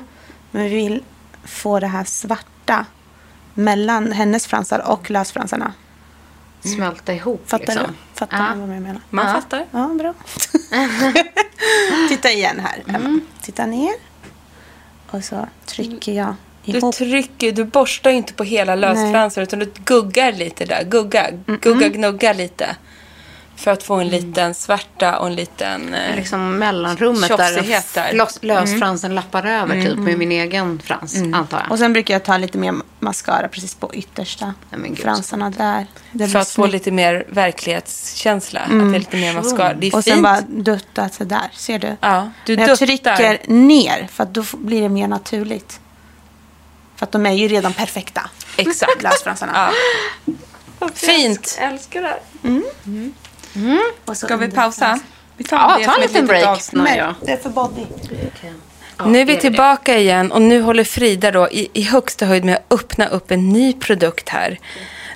Men 0.50 0.62
vi 0.64 0.68
vill 0.68 1.02
få 1.44 1.80
det 1.80 1.86
här 1.86 2.04
svarta 2.04 2.86
mellan 3.54 4.12
hennes 4.12 4.46
fransar 4.46 4.78
och 4.90 5.10
lösfransarna. 5.10 5.72
Smälta 6.60 7.12
ihop 7.14 7.42
Fattar 7.50 7.66
liksom. 7.66 7.86
du? 7.86 8.18
Fattar 8.18 8.36
Ja. 8.38 8.54
du 8.54 8.60
vad 8.60 8.76
jag 8.76 8.82
menar? 8.82 9.00
Man 9.10 9.26
Ja. 9.26 9.32
fattar. 9.34 9.66
Ja, 9.70 9.86
bra. 9.98 10.14
Titta 12.08 12.30
igen 12.30 12.60
här, 12.60 12.82
Emma. 12.96 13.20
Titta 13.42 13.66
ner. 13.66 13.94
Och 15.10 15.24
så 15.24 15.48
trycker 15.66 16.12
jag 16.12 16.34
Du 16.64 16.80
trycker, 16.92 17.52
du 17.52 17.64
borstar 17.64 18.10
inte 18.10 18.32
på 18.32 18.44
hela 18.44 18.74
lösfransar 18.74 19.42
utan 19.42 19.58
du 19.58 19.72
guggar 19.84 20.32
lite 20.32 20.64
där. 20.64 20.84
Gugga, 20.84 21.30
gugga, 21.60 21.88
gnugga 21.88 22.32
lite. 22.32 22.76
För 23.56 23.70
att 23.70 23.82
få 23.82 23.94
en 23.94 24.08
liten 24.08 24.54
svärta 24.54 25.18
och 25.18 25.26
en 25.26 25.34
liten... 25.34 25.94
eh, 25.94 26.16
Liksom 26.16 26.58
mellanrummet 26.58 27.28
där 27.28 27.62
lös- 28.12 28.38
lösfransen 28.42 29.14
lappar 29.14 29.46
över 29.46 29.82
typ 29.82 29.98
med 29.98 30.18
min 30.18 30.32
egen 30.32 30.78
frans, 30.84 31.16
antar 31.34 31.58
jag. 31.60 31.70
Och 31.72 31.78
sen 31.78 31.92
brukar 31.92 32.14
jag 32.14 32.24
ta 32.24 32.36
lite 32.36 32.58
mer 32.58 32.74
mascara 33.00 33.48
precis 33.48 33.74
på 33.74 33.94
yttersta 33.94 34.54
Nej, 34.70 34.96
fransarna 34.96 35.50
där. 35.50 35.86
Det 36.12 36.28
För 36.28 36.38
att 36.38 36.48
få 36.48 36.66
lite 36.66 36.90
mer 36.90 37.24
verklighetskänsla. 37.28 38.60
Att 38.60 38.70
det 38.70 38.76
är 38.76 38.98
lite 38.98 39.16
mer 39.16 39.34
mascara. 39.34 39.74
Det 39.74 39.86
är 39.86 39.96
Och 39.96 40.04
fint. 40.04 40.14
sen 40.14 40.22
bara 40.22 40.40
dutta 40.40 41.08
sådär. 41.08 41.50
Ser 41.52 41.78
du? 41.78 41.96
Ja, 42.00 42.30
du 42.46 42.56
Men 42.56 42.68
jag 42.68 42.78
duttar. 42.78 43.16
trycker 43.16 43.52
ner 43.52 44.08
för 44.12 44.22
att 44.22 44.34
då 44.34 44.44
blir 44.52 44.82
det 44.82 44.88
mer 44.88 45.08
naturligt. 45.08 45.80
För 47.00 47.06
att 47.06 47.12
de 47.12 47.26
är 47.26 47.32
ju 47.32 47.48
redan 47.48 47.72
perfekta. 47.72 48.30
Exakt. 48.56 49.02
Lösfransarna. 49.02 49.72
Ja. 50.80 50.88
Fint. 50.94 51.58
älskar 51.60 52.02
det. 52.02 52.20
Och 54.04 54.16
så 54.16 54.26
Ska 54.26 54.36
vi 54.36 54.50
pausa? 54.50 55.00
Vi 55.36 55.44
tar 55.44 55.56
Ja, 55.56 55.78
det 55.78 55.84
ta 55.84 55.94
en 55.94 56.00
liten 56.00 56.26
break. 56.26 56.46
avsnitt. 56.46 56.88
Ja. 56.96 57.14
det 57.22 57.32
är 57.32 57.36
för 57.36 57.50
body. 57.50 57.86
Nu 59.06 59.20
är 59.20 59.24
vi 59.24 59.36
tillbaka 59.36 59.98
igen 59.98 60.32
och 60.32 60.42
nu 60.42 60.62
håller 60.62 60.84
Frida 60.84 61.30
då 61.30 61.48
i, 61.50 61.70
i 61.72 61.82
högsta 61.82 62.26
höjd 62.26 62.44
med 62.44 62.54
att 62.56 62.62
öppna 62.70 63.06
upp 63.06 63.30
en 63.30 63.48
ny 63.48 63.72
produkt 63.72 64.28
här. 64.28 64.58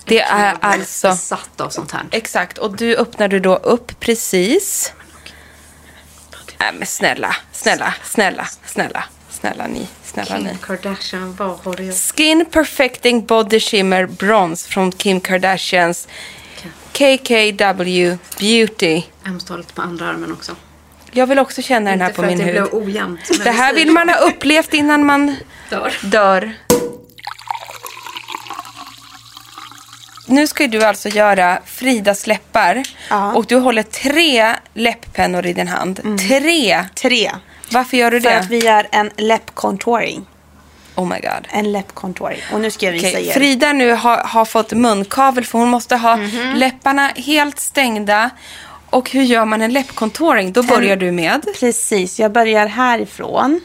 Det 0.04 0.20
är 0.20 0.54
alltså... 0.60 1.08
Besatt 1.08 1.60
av 1.60 1.68
sånt 1.70 1.92
här. 1.92 2.02
Exakt, 2.10 2.58
och 2.58 2.76
du 2.76 2.96
öppnade 2.96 3.40
då 3.40 3.56
upp 3.56 4.00
precis. 4.00 4.92
Nej 6.58 6.72
men 6.78 6.86
snälla, 6.86 7.36
snälla, 7.52 7.94
snälla, 8.04 8.46
snälla, 8.66 9.04
snälla 9.44 9.66
ni, 9.66 9.86
snälla 10.04 10.38
ni. 10.38 10.48
Kim 10.48 10.58
Kardashian, 10.58 11.34
vad 11.38 11.58
har 11.58 11.74
du 11.74 11.82
gjort? 11.84 11.96
Skin 12.16 12.44
Perfecting 12.50 13.26
Body 13.26 13.60
Shimmer 13.60 14.06
Bronze 14.06 14.68
från 14.68 14.92
Kim 14.92 15.20
Kardashians 15.20 16.08
KKW 16.92 18.16
Beauty. 18.38 19.02
Jag 19.24 19.32
måste 19.32 19.52
ha 19.52 19.58
lite 19.58 19.74
på 19.74 19.82
andra 19.82 20.06
armen 20.08 20.32
också. 20.32 20.56
Jag 21.12 21.26
vill 21.26 21.38
också 21.38 21.62
känna 21.62 21.90
den 21.90 22.00
här 22.00 22.08
Inte 22.08 22.16
på 22.16 22.22
för 22.22 22.28
min 22.28 22.40
att 22.40 22.46
det 22.46 22.52
hud. 22.60 22.70
blev 22.70 22.82
ojämnt. 22.84 23.44
Det 23.44 23.50
här 23.50 23.74
vill 23.74 23.90
man 23.90 24.08
ha 24.08 24.16
upplevt 24.16 24.74
innan 24.74 25.06
man 25.06 25.36
Dör. 25.70 25.92
dör. 26.02 26.52
Nu 30.26 30.46
ska 30.46 30.66
du 30.66 30.84
alltså 30.84 31.08
göra 31.08 31.58
Fridas 31.66 32.26
läppar. 32.26 32.82
Ja. 33.10 33.32
Och 33.32 33.46
du 33.46 33.56
håller 33.56 33.82
tre 33.82 34.46
läpppennor 34.74 35.46
i 35.46 35.52
din 35.52 35.68
hand. 35.68 36.18
Tre! 36.28 36.84
Tre. 36.94 37.30
Varför 37.72 37.96
gör 37.96 38.10
du 38.10 38.20
För 38.20 38.30
det? 38.30 38.38
att 38.38 38.50
vi 38.50 38.58
gör 38.58 38.86
en 38.92 39.10
läppcontouring. 39.16 40.26
Oh 40.94 41.08
my 41.08 41.20
god. 41.20 41.46
En 41.50 41.72
läppcontouring. 41.72 42.40
Och 42.52 42.60
nu 42.60 42.70
ska 42.70 42.86
jag 42.86 42.92
visa 42.92 43.08
Okej, 43.08 43.28
er. 43.28 43.32
Frida 43.32 43.72
nu 43.72 43.92
har, 43.92 44.16
har 44.16 44.44
fått 44.44 44.72
munkavel 44.72 45.44
för 45.44 45.58
hon 45.58 45.68
måste 45.68 45.96
ha 45.96 46.16
Mhm. 46.16 46.54
läpparna 46.56 47.10
helt 47.16 47.58
stängda. 47.60 48.30
Och 48.90 49.10
hur 49.10 49.22
gör 49.22 49.44
man 49.44 49.62
en 49.62 49.72
läppcontouring? 49.72 50.52
Då 50.52 50.62
börjar 50.62 50.96
du 50.96 51.12
med 51.12 51.46
Precis, 51.60 52.20
jag 52.20 52.32
börjar 52.32 52.66
härifrån. 52.66 53.60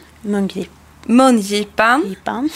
Mungipan. 1.14 2.00
mungipan. 2.02 2.50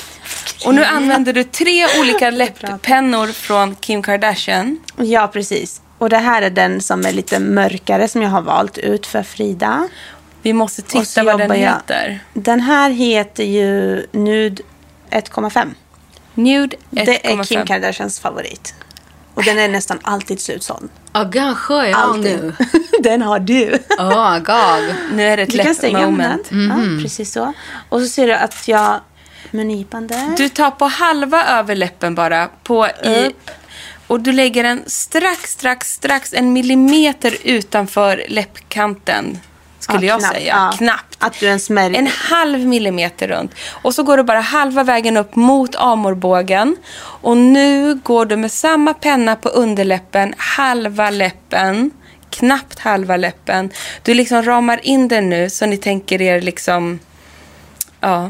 Och 0.65 0.75
nu 0.75 0.83
använder 0.83 1.33
du 1.33 1.43
tre 1.43 1.85
olika 1.99 2.29
läpppennor 2.29 3.27
från 3.27 3.75
Kim 3.75 4.01
Kardashian. 4.01 4.79
Ja, 4.97 5.27
precis. 5.27 5.81
Och 5.97 6.09
det 6.09 6.17
här 6.17 6.41
är 6.41 6.49
den 6.49 6.81
som 6.81 7.05
är 7.05 7.11
lite 7.11 7.39
mörkare 7.39 8.07
som 8.07 8.21
jag 8.21 8.29
har 8.29 8.41
valt 8.41 8.77
ut 8.77 9.05
för 9.05 9.23
Frida. 9.23 9.87
Vi 10.41 10.53
måste 10.53 10.81
titta 10.81 11.23
vad 11.23 11.39
den 11.39 11.49
jag- 11.61 11.71
heter. 11.73 12.19
Den 12.33 12.59
här 12.59 12.89
heter 12.89 13.43
ju 13.43 14.05
Nude 14.11 14.63
1,5. 15.09 15.75
Nude 16.33 16.77
Det 16.89 17.01
är 17.01 17.43
Kim 17.43 17.61
1,5. 17.61 17.65
Kardashians 17.65 18.19
favorit. 18.19 18.73
Och 19.33 19.43
den 19.43 19.59
är 19.59 19.67
nästan 19.67 19.99
alltid 20.01 20.41
slutsåld. 20.41 20.89
Ja, 21.13 21.29
kanske 21.33 21.73
ja 21.89 21.97
Alltid. 21.97 22.43
nu. 22.43 22.53
den 22.99 23.21
har 23.21 23.39
du. 23.39 23.79
Oh, 23.99 24.37
god. 24.37 24.95
Nu 25.13 25.23
är 25.23 25.37
det 25.37 25.43
ett 25.43 25.65
Du 25.67 25.73
stänga 25.73 26.01
moment. 26.05 26.51
munnen. 26.51 26.97
Ja, 26.97 27.03
precis 27.03 27.31
så. 27.31 27.53
Och 27.89 27.99
så 28.01 28.07
ser 28.07 28.27
du 28.27 28.33
att 28.33 28.67
jag 28.67 28.99
mungipan 29.51 30.07
där. 30.07 30.37
Du 30.37 30.49
tar 30.49 30.71
på 30.71 30.85
halva 30.85 31.45
överläppen 31.45 32.15
bara. 32.15 32.47
På 32.63 32.87
i, 33.03 33.27
Upp. 33.27 33.51
och 34.07 34.19
du 34.19 34.31
lägger 34.31 34.63
den 34.63 34.83
strax, 34.87 35.51
strax, 35.51 35.93
strax 35.93 36.33
en 36.33 36.53
millimeter 36.53 37.35
utanför 37.43 38.23
läppkanten. 38.29 39.39
Skulle 39.83 40.05
Ja, 40.05 40.13
jag 40.13 40.19
knappt. 40.19 40.35
säga. 40.35 40.69
Ja. 40.71 40.77
Knappt. 40.77 41.15
Att 41.19 41.39
du 41.39 41.45
ens 41.45 41.69
märker. 41.69 41.99
En 41.99 42.07
halv 42.07 42.59
millimeter 42.59 43.27
runt. 43.27 43.51
Och 43.69 43.93
så 43.95 44.03
går 44.03 44.17
du 44.17 44.23
bara 44.23 44.39
halva 44.39 44.83
vägen 44.83 45.17
upp 45.17 45.35
mot 45.35 45.75
amorbågen. 45.75 46.75
Och 46.97 47.37
nu 47.37 47.95
går 48.03 48.25
du 48.25 48.35
med 48.37 48.51
samma 48.51 48.93
penna 48.93 49.35
på 49.35 49.49
underläppen, 49.49 50.33
halva 50.37 51.09
läppen. 51.09 51.91
Knappt 52.29 52.79
halva 52.79 53.17
läppen. 53.17 53.69
Du 54.03 54.13
liksom 54.13 54.43
ramar 54.43 54.79
in 54.85 55.07
den 55.07 55.29
nu 55.29 55.49
så 55.49 55.65
ni 55.65 55.77
tänker 55.77 56.21
er 56.21 56.41
liksom... 56.41 56.99
Ja, 57.99 58.29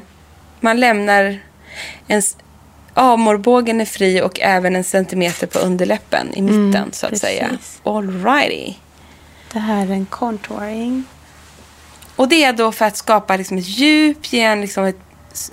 man 0.60 0.80
lämnar 0.80 1.40
en... 2.08 2.22
Amorbågen 2.94 3.82
är 3.82 3.86
fri 3.86 4.22
och 4.22 4.40
även 4.40 4.76
en 4.76 4.84
centimeter 4.84 5.48
på 5.48 5.60
underläppen 5.60 6.34
i 6.34 6.42
mitten 6.42 6.90
så 6.94 7.08
att 7.08 7.18
säga. 7.18 7.48
precis. 7.50 7.82
Alrighty. 7.84 8.74
Det 9.54 9.60
här 9.60 9.86
är 9.88 9.92
en 9.92 10.06
contouring. 10.06 11.04
Och 12.16 12.28
det 12.30 12.44
är 12.44 12.54
då 12.54 12.72
för 12.72 12.86
att 12.86 12.98
skapa 12.98 13.38
liksom 13.38 13.58
ett 13.58 13.68
djup, 13.68 14.34
ge 14.34 14.42
en 14.42 14.62
liksom 14.62 14.84
ett 14.86 15.00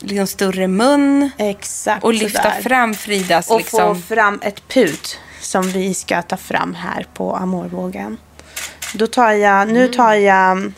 liksom 0.00 0.26
större 0.26 0.68
mun 0.68 1.30
Exakt 1.38 2.04
och 2.04 2.14
lyfta 2.14 2.42
sådär. 2.42 2.60
fram 2.62 2.94
Fridas 2.94 3.50
Och 3.50 3.58
liksom... 3.58 3.96
få 3.96 4.02
fram 4.14 4.40
ett 4.42 4.68
put 4.68 5.18
som 5.40 5.62
vi 5.70 5.94
ska 5.94 6.22
ta 6.22 6.36
fram 6.36 6.74
här 6.74 7.06
på 7.14 7.36
amorbågen. 7.36 8.16
Då 8.94 9.06
tar 9.06 9.32
jag, 9.32 9.68
nu 9.68 9.80
Mm. 9.84 9.92
tar 9.92 10.14
jag 10.14 10.72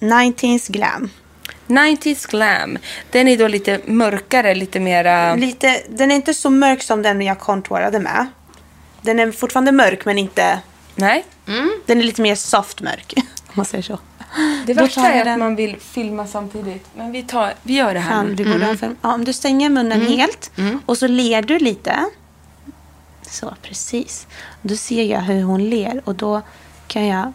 19s 0.00 0.72
glam. 0.72 1.10
90s 1.66 2.28
glam. 2.30 2.78
Den 3.10 3.28
är 3.28 3.36
då 3.36 3.48
lite 3.48 3.80
mörkare, 3.86 4.54
lite 4.54 4.80
mera... 4.80 5.34
Lite, 5.34 5.82
den 5.88 6.10
är 6.10 6.14
inte 6.14 6.34
så 6.34 6.50
mörk 6.50 6.82
som 6.82 7.02
den 7.02 7.22
jag 7.22 7.38
contourade 7.38 7.98
med. 7.98 8.26
Den 9.02 9.18
är 9.18 9.32
fortfarande 9.32 9.72
mörk 9.72 10.04
men 10.04 10.18
inte... 10.18 10.58
Nej. 10.94 11.24
Den 11.86 11.98
är 11.98 12.02
lite 12.04 12.22
mer 12.22 12.34
soft 12.34 12.80
mörk. 12.80 13.12
Om 13.16 13.52
man 13.54 13.64
säger 13.64 13.82
så. 13.82 13.98
Det 14.66 14.74
Då 14.74 14.82
värsta 14.82 15.00
är 15.08 15.18
att 15.18 15.24
den. 15.24 15.38
man 15.38 15.56
vill 15.56 15.76
filma 15.80 16.26
samtidigt. 16.26 16.86
Men 16.96 17.12
vi, 17.12 17.22
tar, 17.22 17.54
vi 17.62 17.74
gör 17.74 17.94
det 17.94 18.00
här 18.00 18.24
nu. 18.24 18.34
du 18.34 18.44
borde 18.52 18.76
film- 18.76 18.96
ja, 19.02 19.14
om 19.14 19.24
du 19.24 19.32
stänger 19.32 19.70
munnen 19.70 20.00
helt 20.06 20.50
och 20.86 20.98
så 20.98 21.06
ler 21.08 21.42
du 21.42 21.58
lite. 21.58 21.96
Så, 23.22 23.54
precis. 23.62 24.26
Då 24.62 24.76
ser 24.76 25.02
jag 25.04 25.20
hur 25.20 25.42
hon 25.42 25.70
ler 25.70 26.00
och 26.04 26.14
då 26.14 26.42
kan 26.86 27.06
jag 27.06 27.32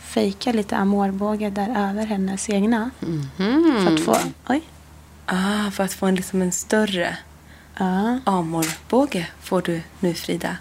fejka 0.00 0.52
lite 0.52 0.76
amorbåge 0.76 1.50
där 1.50 1.68
över 1.90 2.06
hennes 2.06 2.50
egna. 2.50 2.90
För 3.84 3.94
att 3.94 4.00
få... 4.00 4.16
Oj. 4.48 4.62
Ah, 5.26 5.70
för 5.70 5.84
att 5.84 5.92
få 5.92 6.06
en, 6.06 6.14
liksom 6.14 6.42
en 6.42 6.52
större 6.52 7.16
Ja. 7.78 8.18
amorbåge 8.24 9.26
får 9.42 9.62
du 9.62 9.80
nu 10.00 10.14
Frida. 10.14 10.56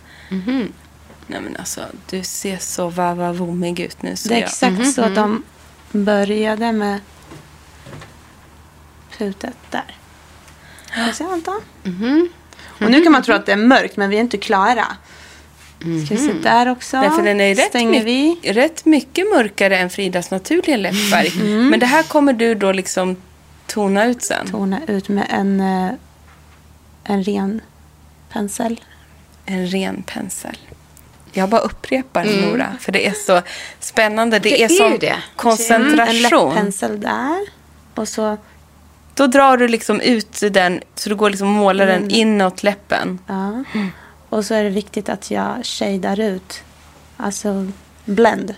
Nej 1.27 1.41
men 1.41 1.55
alltså, 1.59 1.81
du 2.09 2.23
ser 2.23 2.57
så 2.57 2.89
vavavomig 2.89 3.79
ut 3.79 4.01
nu. 4.03 4.15
Så 4.15 4.27
Det 4.29 4.35
är 4.35 4.39
jag- 4.39 4.47
exakt 4.47 4.93
så 4.93 5.09
de 5.09 5.43
började 5.91 6.71
med 6.71 6.99
putet 9.17 9.57
där. 9.69 9.95
Ska 10.91 11.13
se, 11.13 11.23
vänta. 11.23 11.51
Och 12.81 12.91
nu 12.91 13.01
kan 13.01 13.11
man 13.11 13.23
tro 13.23 13.35
att 13.35 13.45
det 13.45 13.51
är 13.51 13.57
mörkt 13.57 13.97
men 13.97 14.09
vi 14.09 14.15
är 14.15 14.21
inte 14.21 14.37
klara. 14.37 14.85
Ska 16.05 16.15
vi 16.15 16.17
se 16.27 16.33
där 16.33 16.67
också. 16.69 17.01
Nej, 17.01 17.09
för 17.09 17.23
den 17.23 17.41
är 17.41 17.55
rätt, 17.55 17.69
Stänger 17.69 18.03
vi. 18.03 18.39
rätt 18.43 18.85
mycket 18.85 19.29
mörkare 19.29 19.77
än 19.77 19.89
Fridas 19.89 20.31
naturliga 20.31 20.77
läppfärg. 20.77 21.31
Men 21.69 21.79
det 21.79 21.85
här 21.85 22.03
kommer 22.03 22.33
du 22.33 22.55
då 22.55 22.71
liksom 22.71 23.15
tona 23.67 24.05
ut 24.05 24.23
sen. 24.23 24.47
tona 24.51 24.79
ut 24.87 25.09
med 25.09 25.27
en, 25.29 25.59
eh, 25.59 25.91
en 27.03 27.23
ren 27.23 27.61
pensel. 28.29 28.81
En 29.45 29.67
ren 29.67 30.03
pensel. 30.03 30.57
Jag 31.33 31.49
bara 31.49 31.61
upprepar 31.61 32.23
Nora, 32.23 32.75
för 32.79 32.91
det 32.91 33.07
är 33.07 33.13
så 33.13 33.41
spännande. 33.79 34.39
Det, 34.39 34.49
Det 34.49 34.61
är 34.63 34.65
är 34.65 34.69
sån 34.89 34.97
det. 34.99 35.07
En 35.09 35.19
koncentration. 35.35 36.49
läpppensel 36.49 37.01
där. 37.01 37.45
Och 37.95 38.07
så, 38.07 38.37
Då 39.15 39.27
drar 39.27 39.57
du 39.57 39.67
liksom 39.67 40.01
ut 40.01 40.41
den, 40.51 40.81
så 40.95 41.09
du 41.09 41.15
går 41.15 41.29
liksom 41.29 41.47
och 41.47 41.53
målar 41.53 41.85
den 41.87 42.11
inåt 42.11 42.63
läppen. 42.63 43.19
ja. 43.27 43.63
och 44.29 44.45
så 44.45 44.53
är 44.53 44.63
det 44.63 44.69
viktigt 44.69 45.09
att 45.09 45.31
jag 45.31 45.65
shadar 45.65 46.19
ut. 46.19 46.63
Alltså 47.17 47.71
blend. 48.05 48.55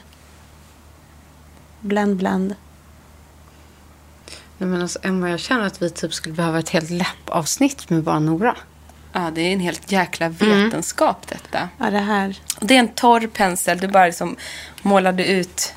Blend, 1.80 2.16
blend. 2.18 2.56
Nej, 4.58 4.70
men 4.70 4.82
alltså, 4.82 5.00
Emma, 5.04 5.30
jag 5.30 5.40
känner 5.40 5.64
att 5.66 5.82
vi 5.82 5.90
typ 5.90 6.14
skulle 6.14 6.36
behöva 6.36 6.60
ett 6.60 6.70
helt 6.70 6.90
läppavsnitt 6.90 7.90
med 7.90 8.04
bara 8.04 8.20
Nora. 8.20 8.56
Ja, 9.14 9.32
det 9.32 9.42
är 9.42 9.54
en 9.54 9.60
helt 9.60 9.92
jäkla 9.92 10.30
vetenskap 10.30 11.28
detta. 11.28 11.70
Ja, 11.78 11.90
det 11.90 12.00
här. 12.00 12.40
Och 12.60 12.66
det 12.66 12.76
är 12.76 12.80
en 12.80 12.88
torr 12.88 13.28
pensel, 13.28 13.78
du 13.78 13.88
bara 13.88 14.06
liksom 14.06 14.36
målade 14.82 15.26
ut 15.26 15.74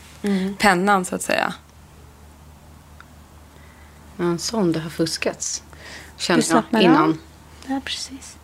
pennan 0.59 1.05
så 1.05 1.15
att 1.15 1.23
säga. 1.23 1.55
En 4.19 4.39
sån 4.39 4.73
det 4.73 4.81
har 4.81 4.91
fuskats. 4.91 5.63
Du 6.17 6.23
Känner 6.23 6.65
jag 6.71 6.83
innan. 6.83 7.03
av. 7.03 7.17
Ja, 7.67 7.81
precis. 7.85 8.37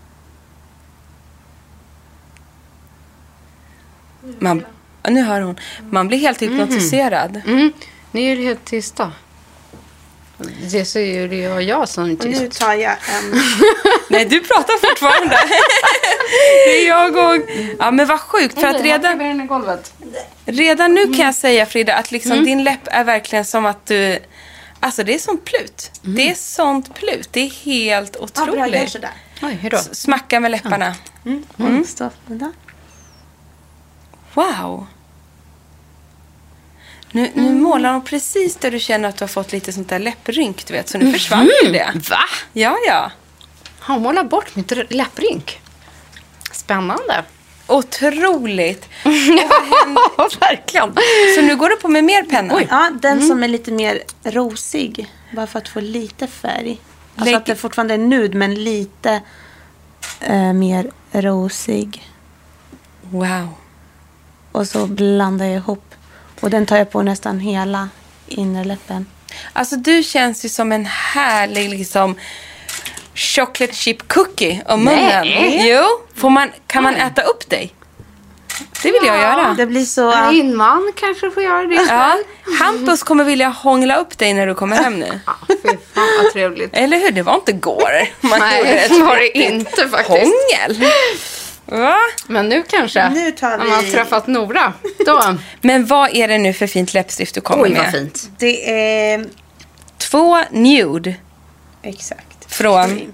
Man, 4.38 4.64
nu 5.09 5.22
hör 5.22 5.40
hon. 5.40 5.57
Man 5.90 6.09
blir 6.09 6.18
helt 6.18 6.42
hypnotiserad. 6.42 7.42
Mm. 7.46 7.72
Nu 8.11 8.20
är 8.20 8.37
det 8.37 8.42
helt 8.42 8.64
tysta. 8.64 9.12
Det 10.70 10.85
så 10.85 10.98
är 10.98 11.28
det 11.28 11.37
jag, 11.37 11.62
jag 11.62 11.88
som 11.88 12.05
är 12.05 12.12
Och 12.18 12.24
nu 12.24 12.33
tyst. 12.48 12.61
tar 12.61 12.72
jag 12.74 12.92
en... 12.92 13.40
Nej, 14.09 14.24
du 14.24 14.40
pratar 14.40 14.88
fortfarande. 14.88 15.37
det 16.66 16.83
är 16.85 16.88
jag 16.88 17.16
och... 17.16 17.48
Ja, 17.78 17.90
men 17.90 18.07
vad 18.07 18.20
sjukt. 18.20 18.61
För 18.61 18.66
att 18.66 18.81
redan, 18.81 19.18
redan 20.44 20.94
nu 20.94 21.07
kan 21.07 21.24
jag 21.26 21.35
säga, 21.35 21.66
Frida, 21.66 21.94
att 21.94 22.12
liksom 22.12 22.44
din 22.44 22.64
läpp 22.64 22.81
är 22.87 23.05
verkligen 23.05 23.44
som 23.44 23.66
att 23.66 23.87
du... 23.87 24.18
Alltså, 24.81 25.05
det 25.05 25.14
är 25.14 25.18
sånt 25.18 25.44
plut. 25.44 25.90
Det 26.02 26.31
är 26.31 26.35
sånt 26.35 26.94
plut. 26.94 27.28
Det 27.33 27.40
är 27.40 27.50
helt 27.50 28.16
Ja, 28.20 28.44
bra, 28.44 28.57
gör 28.57 28.66
otroligt. 28.66 28.90
sådär. 28.90 29.11
Oj, 29.42 29.55
hur 29.62 29.70
då? 29.70 29.78
Smacka 29.78 30.40
med 30.40 30.50
läpparna. 30.50 30.94
Mm. 31.26 31.44
Vänta. 31.57 32.11
Wow. 34.35 34.87
Nu, 37.12 37.31
nu 37.35 37.55
målar 37.55 37.92
hon 37.92 38.05
precis 38.05 38.57
där 38.57 38.70
du 38.70 38.79
känner 38.79 39.09
att 39.09 39.16
du 39.16 39.22
har 39.22 39.29
fått 39.29 39.53
lite 39.53 39.72
sånt 39.72 39.88
där 39.88 39.98
läpprynk, 39.98 40.66
du 40.66 40.72
vet. 40.75 40.88
Så 40.88 40.98
nu 40.98 41.12
försvann 41.12 41.48
ju 41.64 41.72
det. 41.72 41.92
Va? 42.11 42.16
Ja, 42.53 42.77
ja. 42.87 43.11
Han 43.79 44.03
målar 44.03 44.25
bort 44.25 44.57
mitt 44.57 44.92
läpprynk. 44.92 45.61
Spännande. 46.53 47.25
Otroligt. 47.66 48.88
Ja, 50.16 50.29
verkligen. 50.40 50.94
Så 51.37 51.42
nu 51.42 51.57
går 51.57 51.68
du 51.68 51.77
på 51.77 51.88
med 51.88 52.05
mer 52.05 52.22
penna? 52.22 52.62
Ja, 52.70 52.90
den 53.03 53.27
som 53.27 53.42
är 53.42 53.48
lite 53.48 53.72
mer 53.72 54.03
rosig. 54.25 55.07
Bara 55.37 55.46
för 55.46 55.59
att 55.59 55.68
få 55.68 55.81
lite 55.81 56.27
färg. 56.27 56.81
Alltså 57.16 57.25
Lägg- 57.25 57.37
att 57.37 57.46
det 57.46 57.57
fortfarande 57.57 57.94
är 57.94 57.98
nud 57.98 58.35
men 58.35 58.55
lite 58.64 59.20
eh, 60.20 60.53
mer 60.53 60.90
rosig. 61.12 62.09
Wow. 63.03 63.48
Och 64.53 64.66
så 64.68 64.87
blandar 64.87 65.46
jag 65.46 65.57
ihop. 65.57 65.94
Och 66.42 66.50
den 66.50 66.66
tar 66.66 66.76
jag 66.76 66.90
på 66.90 67.02
nästan 67.02 67.40
hela 67.40 67.88
innerläppen. 68.26 69.07
Alltså 69.52 69.76
du 69.76 70.02
känns 70.02 70.44
ju 70.44 70.48
som 70.48 70.72
en 70.72 70.87
härlig 70.87 71.70
liksom 71.70 72.16
chocolate 73.14 73.74
chip 73.74 74.09
cookie 74.09 74.62
om 74.66 74.85
munnen. 74.85 75.24
Nej. 75.24 75.70
Jo. 75.70 75.85
Får 76.20 76.31
man, 76.31 76.50
kan 76.66 76.83
man 76.83 76.94
äta 76.94 77.22
upp 77.22 77.50
dig? 77.50 77.74
Det 78.83 78.92
vill 78.92 79.07
jag 79.07 79.18
göra. 79.18 79.55
Det 79.59 79.66
blir 79.66 79.85
så... 79.85 80.31
Din 80.31 80.57
man 80.57 80.92
kanske 80.96 81.31
får 81.31 81.42
göra 81.42 81.66
det. 81.66 81.74
Ja. 81.74 82.18
Hampus 82.59 83.02
kommer 83.02 83.24
vilja 83.24 83.48
hångla 83.48 83.96
upp 83.96 84.18
dig 84.18 84.35
när 84.35 84.46
du 84.46 84.55
kommer 84.55 84.76
hem 84.76 84.98
nu. 84.98 85.20
Ja, 85.26 85.35
fy 85.48 85.68
fan 85.94 86.09
vad 86.22 86.33
trevligt. 86.33 86.70
Eller 86.72 86.98
hur? 86.98 87.11
Det 87.11 87.22
var 87.22 87.35
inte 87.35 87.52
går. 87.52 88.09
Man 88.20 88.40
Nej, 88.40 88.59
gjorde 88.59 88.70
ett 88.70 88.88
det 88.88 89.02
var 89.05 89.16
det 89.16 89.22
riktigt 89.22 89.50
inte 89.50 89.88
faktiskt. 89.88 90.09
Hångel. 90.09 90.85
Va? 91.66 91.96
Men 92.27 92.48
nu 92.48 92.62
kanske. 92.68 93.09
Nu 93.11 93.31
tar 93.31 93.51
När 93.51 93.59
man 93.59 93.70
har 93.70 93.83
vi- 93.83 93.90
träffat 93.90 94.27
Nora. 94.27 94.72
Då. 95.07 95.37
Men 95.61 95.87
vad 95.87 96.11
är 96.16 96.29
det 96.29 96.38
nu 96.38 96.53
för 96.53 96.66
fint 96.66 96.94
läppstift 96.94 97.35
du 97.35 97.40
kommer 97.40 97.64
Oj, 97.64 97.70
med? 97.70 97.83
vad 97.83 97.90
fint. 97.92 98.31
Det 98.38 98.70
är... 99.12 99.27
Två 99.98 100.38
nude 100.51 101.14
Exakt. 101.83 102.55
från... 102.55 103.12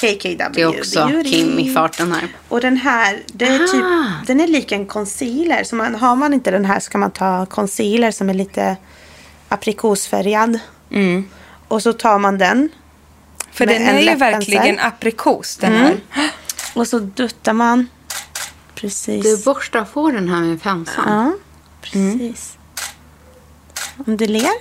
KKW. 0.00 0.48
Det 0.54 0.62
är 0.62 0.68
också 0.80 1.06
Beauty. 1.06 1.30
Kim 1.30 1.58
i 1.58 1.74
farten 1.74 2.12
här. 2.12 2.28
Och 2.48 2.60
den 2.60 2.76
här, 2.76 3.20
det 3.26 3.44
är 3.44 3.58
typ, 3.58 3.82
Ah. 3.84 4.24
den 4.26 4.40
är 4.40 4.46
lik 4.46 4.72
en 4.72 4.86
concealer. 4.86 5.64
Så 5.64 5.76
man, 5.76 5.94
har 5.94 6.16
man 6.16 6.34
inte 6.34 6.50
den 6.50 6.64
här 6.64 6.80
så 6.80 6.90
kan 6.90 7.00
man 7.00 7.10
ta 7.10 7.46
concealer 7.46 8.10
som 8.10 8.30
är 8.30 8.34
lite 8.34 8.76
aprikosfärgad. 9.48 10.58
Mm. 10.90 11.28
Och 11.68 11.82
så 11.82 11.92
tar 11.92 12.18
man 12.18 12.38
den. 12.38 12.68
För 13.52 13.66
den 13.66 13.82
en 13.82 13.94
är 13.96 14.00
ju 14.00 14.14
verkligen 14.14 14.78
aprikos 14.78 15.56
den 15.56 15.74
Mm. 15.74 15.96
här. 16.10 16.30
Och 16.76 16.88
så 16.88 16.98
duttar 16.98 17.52
man. 17.52 17.88
Precis. 18.74 19.22
Du 19.22 19.44
borstar 19.44 19.84
på 19.84 20.10
den 20.10 20.28
här 20.28 20.40
med 20.40 20.62
penseln. 20.62 21.08
Ja, 21.08 21.32
precis. 21.80 22.58
Om 24.06 24.16
du 24.16 24.26
ler. 24.26 24.54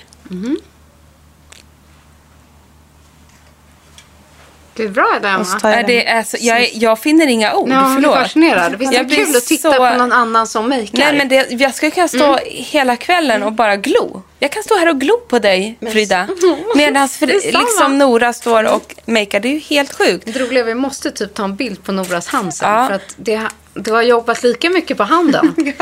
Det 4.76 4.84
är 4.84 4.88
bra 4.88 5.20
det 5.22 5.28
Emma. 5.28 5.46
jag 5.64 5.80
Ja, 5.80 5.84
det 5.88 6.08
är 6.08 6.24
så, 6.24 6.38
jag, 6.40 6.60
är- 6.64 6.70
jag 6.74 7.00
finner 7.00 7.28
inga 7.28 7.54
ord, 7.56 7.70
Ja, 7.70 7.74
jag 7.76 7.92
är 7.92 7.96
förlåt. 7.96 8.16
fascinerad. 8.18 8.76
Visst 8.80 8.92
är 8.92 8.96
Jag 8.98 9.06
det 9.06 9.16
blir 9.16 9.26
kul 9.26 9.36
att 9.36 9.46
titta 9.46 9.72
så- 9.72 9.78
på 9.78 9.90
någon 9.90 10.12
annan 10.12 10.48
som 10.48 10.70
makear? 10.70 10.90
Nej, 10.94 11.18
men 11.18 11.28
det, 11.30 11.52
jag 11.52 11.76
skulle 11.76 11.92
kunna 11.92 12.08
stå 12.08 12.38
hela 12.46 12.96
kvällen 12.96 13.44
och 13.44 13.54
bara 13.54 13.76
glo. 13.76 14.22
Jag 14.40 14.52
kan 14.52 14.64
stå 14.64 14.78
här 14.78 14.90
och 14.90 15.00
glo 15.00 15.18
på 15.30 15.40
dig, 15.40 15.78
Frida. 15.92 16.28
Medan 16.76 17.10
liksom 17.44 17.98
Nora 17.98 18.34
står 18.34 18.64
och 18.74 18.96
makear. 19.06 19.40
Det 19.42 19.48
är 19.48 19.54
ju 19.54 19.60
helt 19.60 19.94
sjukt. 19.94 20.34
Det 20.34 20.40
roliga 20.40 20.60
är 20.60 20.64
att 20.64 20.70
vi 20.70 20.74
måste 20.76 21.12
typ 21.12 21.34
ta 21.34 21.44
en 21.44 21.56
bild 21.56 21.84
på 21.84 21.92
Noras 21.92 22.28
hand 22.28 22.54
sen. 22.54 22.70
Ja. 22.72 22.88
För 22.88 22.94
att 22.96 23.14
det, 23.18 23.42
du 23.74 23.92
har 23.92 24.02
jobbat 24.02 24.44
lika 24.44 24.70
mycket 24.70 24.98
på 24.98 25.04
handen. 25.04 25.56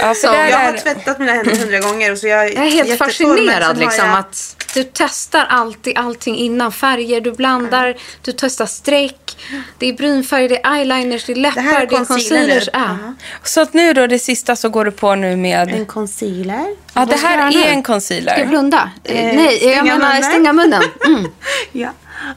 Ja, 0.00 0.06
för 0.06 0.14
Så 0.14 0.26
där 0.32 0.48
Jag 0.48 0.58
har 0.58 0.72
är, 0.72 0.78
tvättat 0.78 1.18
mina 1.18 1.32
händer 1.32 1.56
hundra 1.56 1.78
gånger. 1.80 2.12
Och 2.12 2.18
så 2.18 2.26
jag, 2.26 2.54
Jag 2.54 2.66
är 2.66 2.70
helt 2.70 2.98
fascinerad 2.98 3.78
liksom 3.78 4.08
jag 4.08 4.18
att... 4.18 4.57
Du 4.74 4.84
testar 4.92 5.46
alltid 5.50 5.98
allting 5.98 6.36
innan. 6.36 6.72
Färger, 6.72 7.20
du 7.20 7.32
blandar, 7.32 7.96
du 8.22 8.32
testar 8.32 8.66
streck. 8.66 9.36
Det 9.78 9.86
är 9.88 9.92
brynfärg, 9.92 10.48
det 10.48 10.66
är 10.66 10.74
eyeliners, 10.74 11.24
det 11.24 11.32
är 11.32 11.36
läppar, 11.36 11.54
Det 11.62 11.68
här 11.68 11.82
är 11.82 11.86
det 11.86 11.96
är 11.96 12.04
concealer 12.04 12.60
concealers. 12.60 12.68
Ja. 12.72 13.14
Så 13.44 13.60
att 13.60 13.74
nu 13.74 13.92
då, 13.92 14.06
det 14.06 14.18
sista 14.18 14.56
så 14.56 14.68
går 14.68 14.84
du 14.84 14.90
på 14.90 15.14
nu 15.14 15.36
med... 15.36 15.68
En 15.74 15.86
concealer. 15.86 16.66
Ja, 16.94 17.04
det 17.06 17.16
här 17.16 17.52
är 17.52 17.68
en 17.72 17.82
concealer. 17.82 18.32
Ska 18.32 18.40
jag 18.40 18.48
blunda? 18.48 18.90
Eh, 19.04 19.14
Nej, 19.14 19.64
jag 19.64 19.76
stänga 19.76 19.82
menar 19.84 20.08
munnen. 20.08 20.22
stänga 20.22 20.52
munnen. 20.52 20.82
Mm. 21.06 21.30
Ja. 21.72 21.90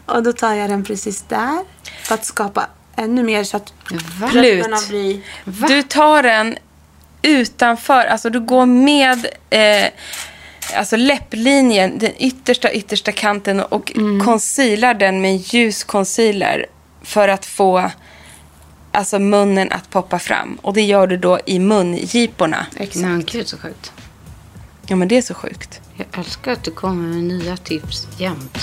Och 0.05 0.23
då 0.23 0.33
tar 0.33 0.53
jag 0.53 0.69
den 0.69 0.83
precis 0.83 1.21
där. 1.21 1.59
För 2.03 2.15
att 2.15 2.25
skapa 2.25 2.67
ännu 2.95 3.23
mer 3.23 3.43
så 3.43 3.57
att 3.57 3.73
Slut. 4.31 4.33
läpparna 4.33 4.77
blir... 4.89 5.19
Du 5.67 5.83
tar 5.83 6.23
den 6.23 6.57
utanför, 7.21 8.05
alltså 8.05 8.29
du 8.29 8.39
går 8.39 8.65
med 8.65 9.25
eh, 9.49 9.91
alltså 10.75 10.95
läpplinjen, 10.95 11.99
den 11.99 12.11
yttersta, 12.19 12.71
yttersta 12.73 13.11
kanten 13.11 13.59
och 13.59 13.91
Mm. 13.95 14.25
concealar 14.25 14.93
den 14.93 15.21
med 15.21 15.35
ljus 15.37 15.83
concealer 15.83 16.65
för 17.01 17.27
att 17.27 17.45
få 17.45 17.91
alltså 18.91 19.19
munnen 19.19 19.71
att 19.71 19.89
poppa 19.89 20.19
fram. 20.19 20.57
Och 20.61 20.73
det 20.73 20.81
gör 20.81 21.07
du 21.07 21.17
då 21.17 21.39
i 21.45 21.59
mungiporna. 21.59 22.65
Men 22.95 23.23
gud 23.25 23.47
så 23.47 23.57
sjukt. 23.57 23.91
Ja, 24.87 24.95
men 24.95 25.07
det 25.07 25.17
är 25.17 25.21
så 25.21 25.33
sjukt. 25.33 25.81
Jag 25.95 26.07
älskar 26.19 26.51
att 26.51 26.63
du 26.63 26.71
kommer 26.71 27.07
med 27.07 27.23
nya 27.23 27.57
tips 27.57 28.07
jämt. 28.17 28.57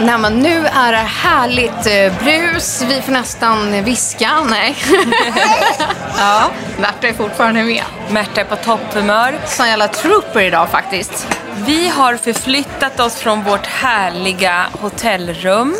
Nej, 0.00 0.18
men 0.18 0.38
nu 0.38 0.66
är 0.66 0.92
det 0.92 0.98
härligt 0.98 1.86
eh, 1.86 2.24
brus. 2.24 2.82
Vi 2.88 3.02
får 3.02 3.12
nästan 3.12 3.84
viska. 3.84 4.30
Nej. 4.50 4.76
ja, 6.18 6.50
Märta 6.78 7.08
är 7.08 7.12
fortfarande 7.12 7.62
med. 7.62 7.82
Märta 8.10 8.40
är 8.40 8.44
på 8.44 8.56
topphumör. 8.56 9.34
Sån 9.46 9.68
jävla 9.68 9.88
trooper 9.88 10.40
idag 10.40 10.68
faktiskt. 10.68 11.28
Vi 11.66 11.88
har 11.88 12.16
förflyttat 12.16 13.00
oss 13.00 13.14
från 13.16 13.42
vårt 13.44 13.66
härliga 13.66 14.66
hotellrum. 14.80 15.76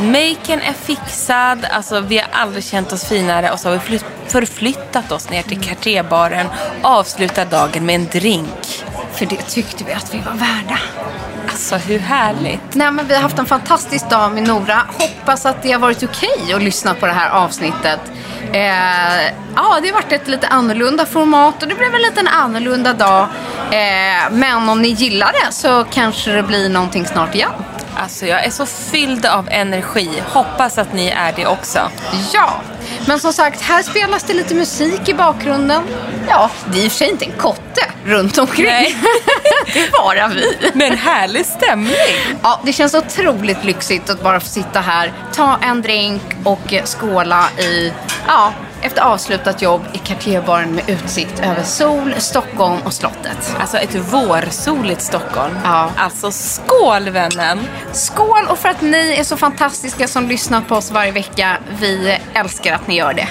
Maken 0.00 0.60
är 0.60 0.72
fixad, 0.84 1.64
alltså 1.70 2.00
vi 2.00 2.18
har 2.18 2.26
aldrig 2.32 2.64
känt 2.64 2.92
oss 2.92 3.08
finare 3.08 3.50
och 3.50 3.60
så 3.60 3.68
har 3.68 3.72
vi 3.74 3.80
flytt- 3.80 4.04
förflyttat 4.32 5.12
oss 5.12 5.30
ner 5.30 5.42
till 5.42 5.60
Cartierbaren 5.60 6.46
avslutar 6.82 7.44
dagen 7.44 7.86
med 7.86 7.94
en 7.94 8.06
drink. 8.06 8.84
För 9.14 9.26
det 9.26 9.36
tyckte 9.48 9.84
vi 9.84 9.92
att 9.92 10.14
vi 10.14 10.18
var 10.18 10.32
värda. 10.32 10.78
Alltså 11.54 11.76
hur 11.76 11.98
härligt? 11.98 12.74
Nej, 12.74 12.90
men 12.90 13.06
vi 13.06 13.14
har 13.14 13.22
haft 13.22 13.38
en 13.38 13.46
fantastisk 13.46 14.10
dag 14.10 14.32
med 14.32 14.48
Nora. 14.48 14.82
Hoppas 14.98 15.46
att 15.46 15.62
det 15.62 15.72
har 15.72 15.78
varit 15.78 16.02
okej 16.02 16.54
att 16.54 16.62
lyssna 16.62 16.94
på 16.94 17.06
det 17.06 17.12
här 17.12 17.30
avsnittet. 17.30 18.00
Eh, 18.52 19.24
ja, 19.56 19.80
det 19.82 19.88
har 19.88 19.92
varit 19.92 20.12
ett 20.12 20.28
lite 20.28 20.48
annorlunda 20.48 21.06
format 21.06 21.62
och 21.62 21.68
det 21.68 21.74
blev 21.74 21.94
en 21.94 22.02
liten 22.02 22.28
annorlunda 22.28 22.92
dag. 22.92 23.22
Eh, 23.70 24.30
men 24.30 24.68
om 24.68 24.82
ni 24.82 24.88
gillar 24.88 25.32
det 25.32 25.52
så 25.52 25.84
kanske 25.90 26.30
det 26.30 26.42
blir 26.42 26.68
någonting 26.68 27.06
snart 27.06 27.34
igen. 27.34 27.50
Alltså 27.96 28.26
jag 28.26 28.44
är 28.44 28.50
så 28.50 28.66
fylld 28.66 29.26
av 29.26 29.48
energi. 29.50 30.22
Hoppas 30.26 30.78
att 30.78 30.92
ni 30.92 31.08
är 31.08 31.32
det 31.36 31.46
också. 31.46 31.90
Ja, 32.32 32.60
men 33.06 33.20
som 33.20 33.32
sagt, 33.32 33.60
här 33.60 33.82
spelas 33.82 34.22
det 34.22 34.34
lite 34.34 34.54
musik 34.54 35.08
i 35.08 35.14
bakgrunden. 35.14 35.82
Ja, 36.28 36.50
det 36.72 36.78
är 36.78 36.84
i 36.84 36.88
och 36.88 36.92
för 36.92 36.98
sig 36.98 37.10
inte 37.10 37.24
en 37.24 37.32
kotte 37.38 37.84
runt 38.04 38.38
omkring. 38.38 38.66
Nej. 38.66 38.96
det 39.74 39.80
är 39.80 39.90
bara 39.90 40.28
vi. 40.28 40.70
Men 40.74 40.98
härlig 40.98 41.46
stämning. 41.46 42.38
Ja, 42.42 42.60
det 42.64 42.72
känns 42.72 42.94
otroligt 42.94 43.64
lyxigt 43.64 44.10
att 44.10 44.22
bara 44.22 44.40
få 44.40 44.46
sitta 44.46 44.80
här, 44.80 45.12
ta 45.34 45.58
en 45.62 45.82
drink 45.82 46.22
och 46.44 46.74
skåla 46.84 47.48
i, 47.58 47.92
ja, 48.26 48.52
efter 48.84 49.02
avslutat 49.02 49.62
jobb 49.62 49.82
i 49.92 49.98
Cartierbaren 49.98 50.74
med 50.74 50.90
utsikt 50.90 51.40
över 51.40 51.62
sol, 51.62 52.14
Stockholm 52.18 52.78
och 52.84 52.92
slottet. 52.92 53.56
Alltså 53.60 53.76
ett 53.76 53.94
vårsoligt 53.94 55.00
Stockholm. 55.00 55.58
Ja. 55.64 55.90
Alltså 55.96 56.30
skål 56.30 57.10
vännen! 57.10 57.60
Skål 57.92 58.46
och 58.48 58.58
för 58.58 58.68
att 58.68 58.80
ni 58.80 59.16
är 59.18 59.24
så 59.24 59.36
fantastiska 59.36 60.08
som 60.08 60.28
lyssnar 60.28 60.60
på 60.60 60.74
oss 60.74 60.90
varje 60.90 61.12
vecka. 61.12 61.58
Vi 61.80 62.18
älskar 62.34 62.74
att 62.74 62.86
ni 62.86 62.96
gör 62.96 63.14
det. 63.14 63.28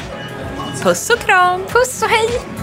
Puss 0.82 1.10
och 1.10 1.20
kram! 1.20 1.62
Puss 1.66 2.04
och 2.04 2.10
hej! 2.10 2.63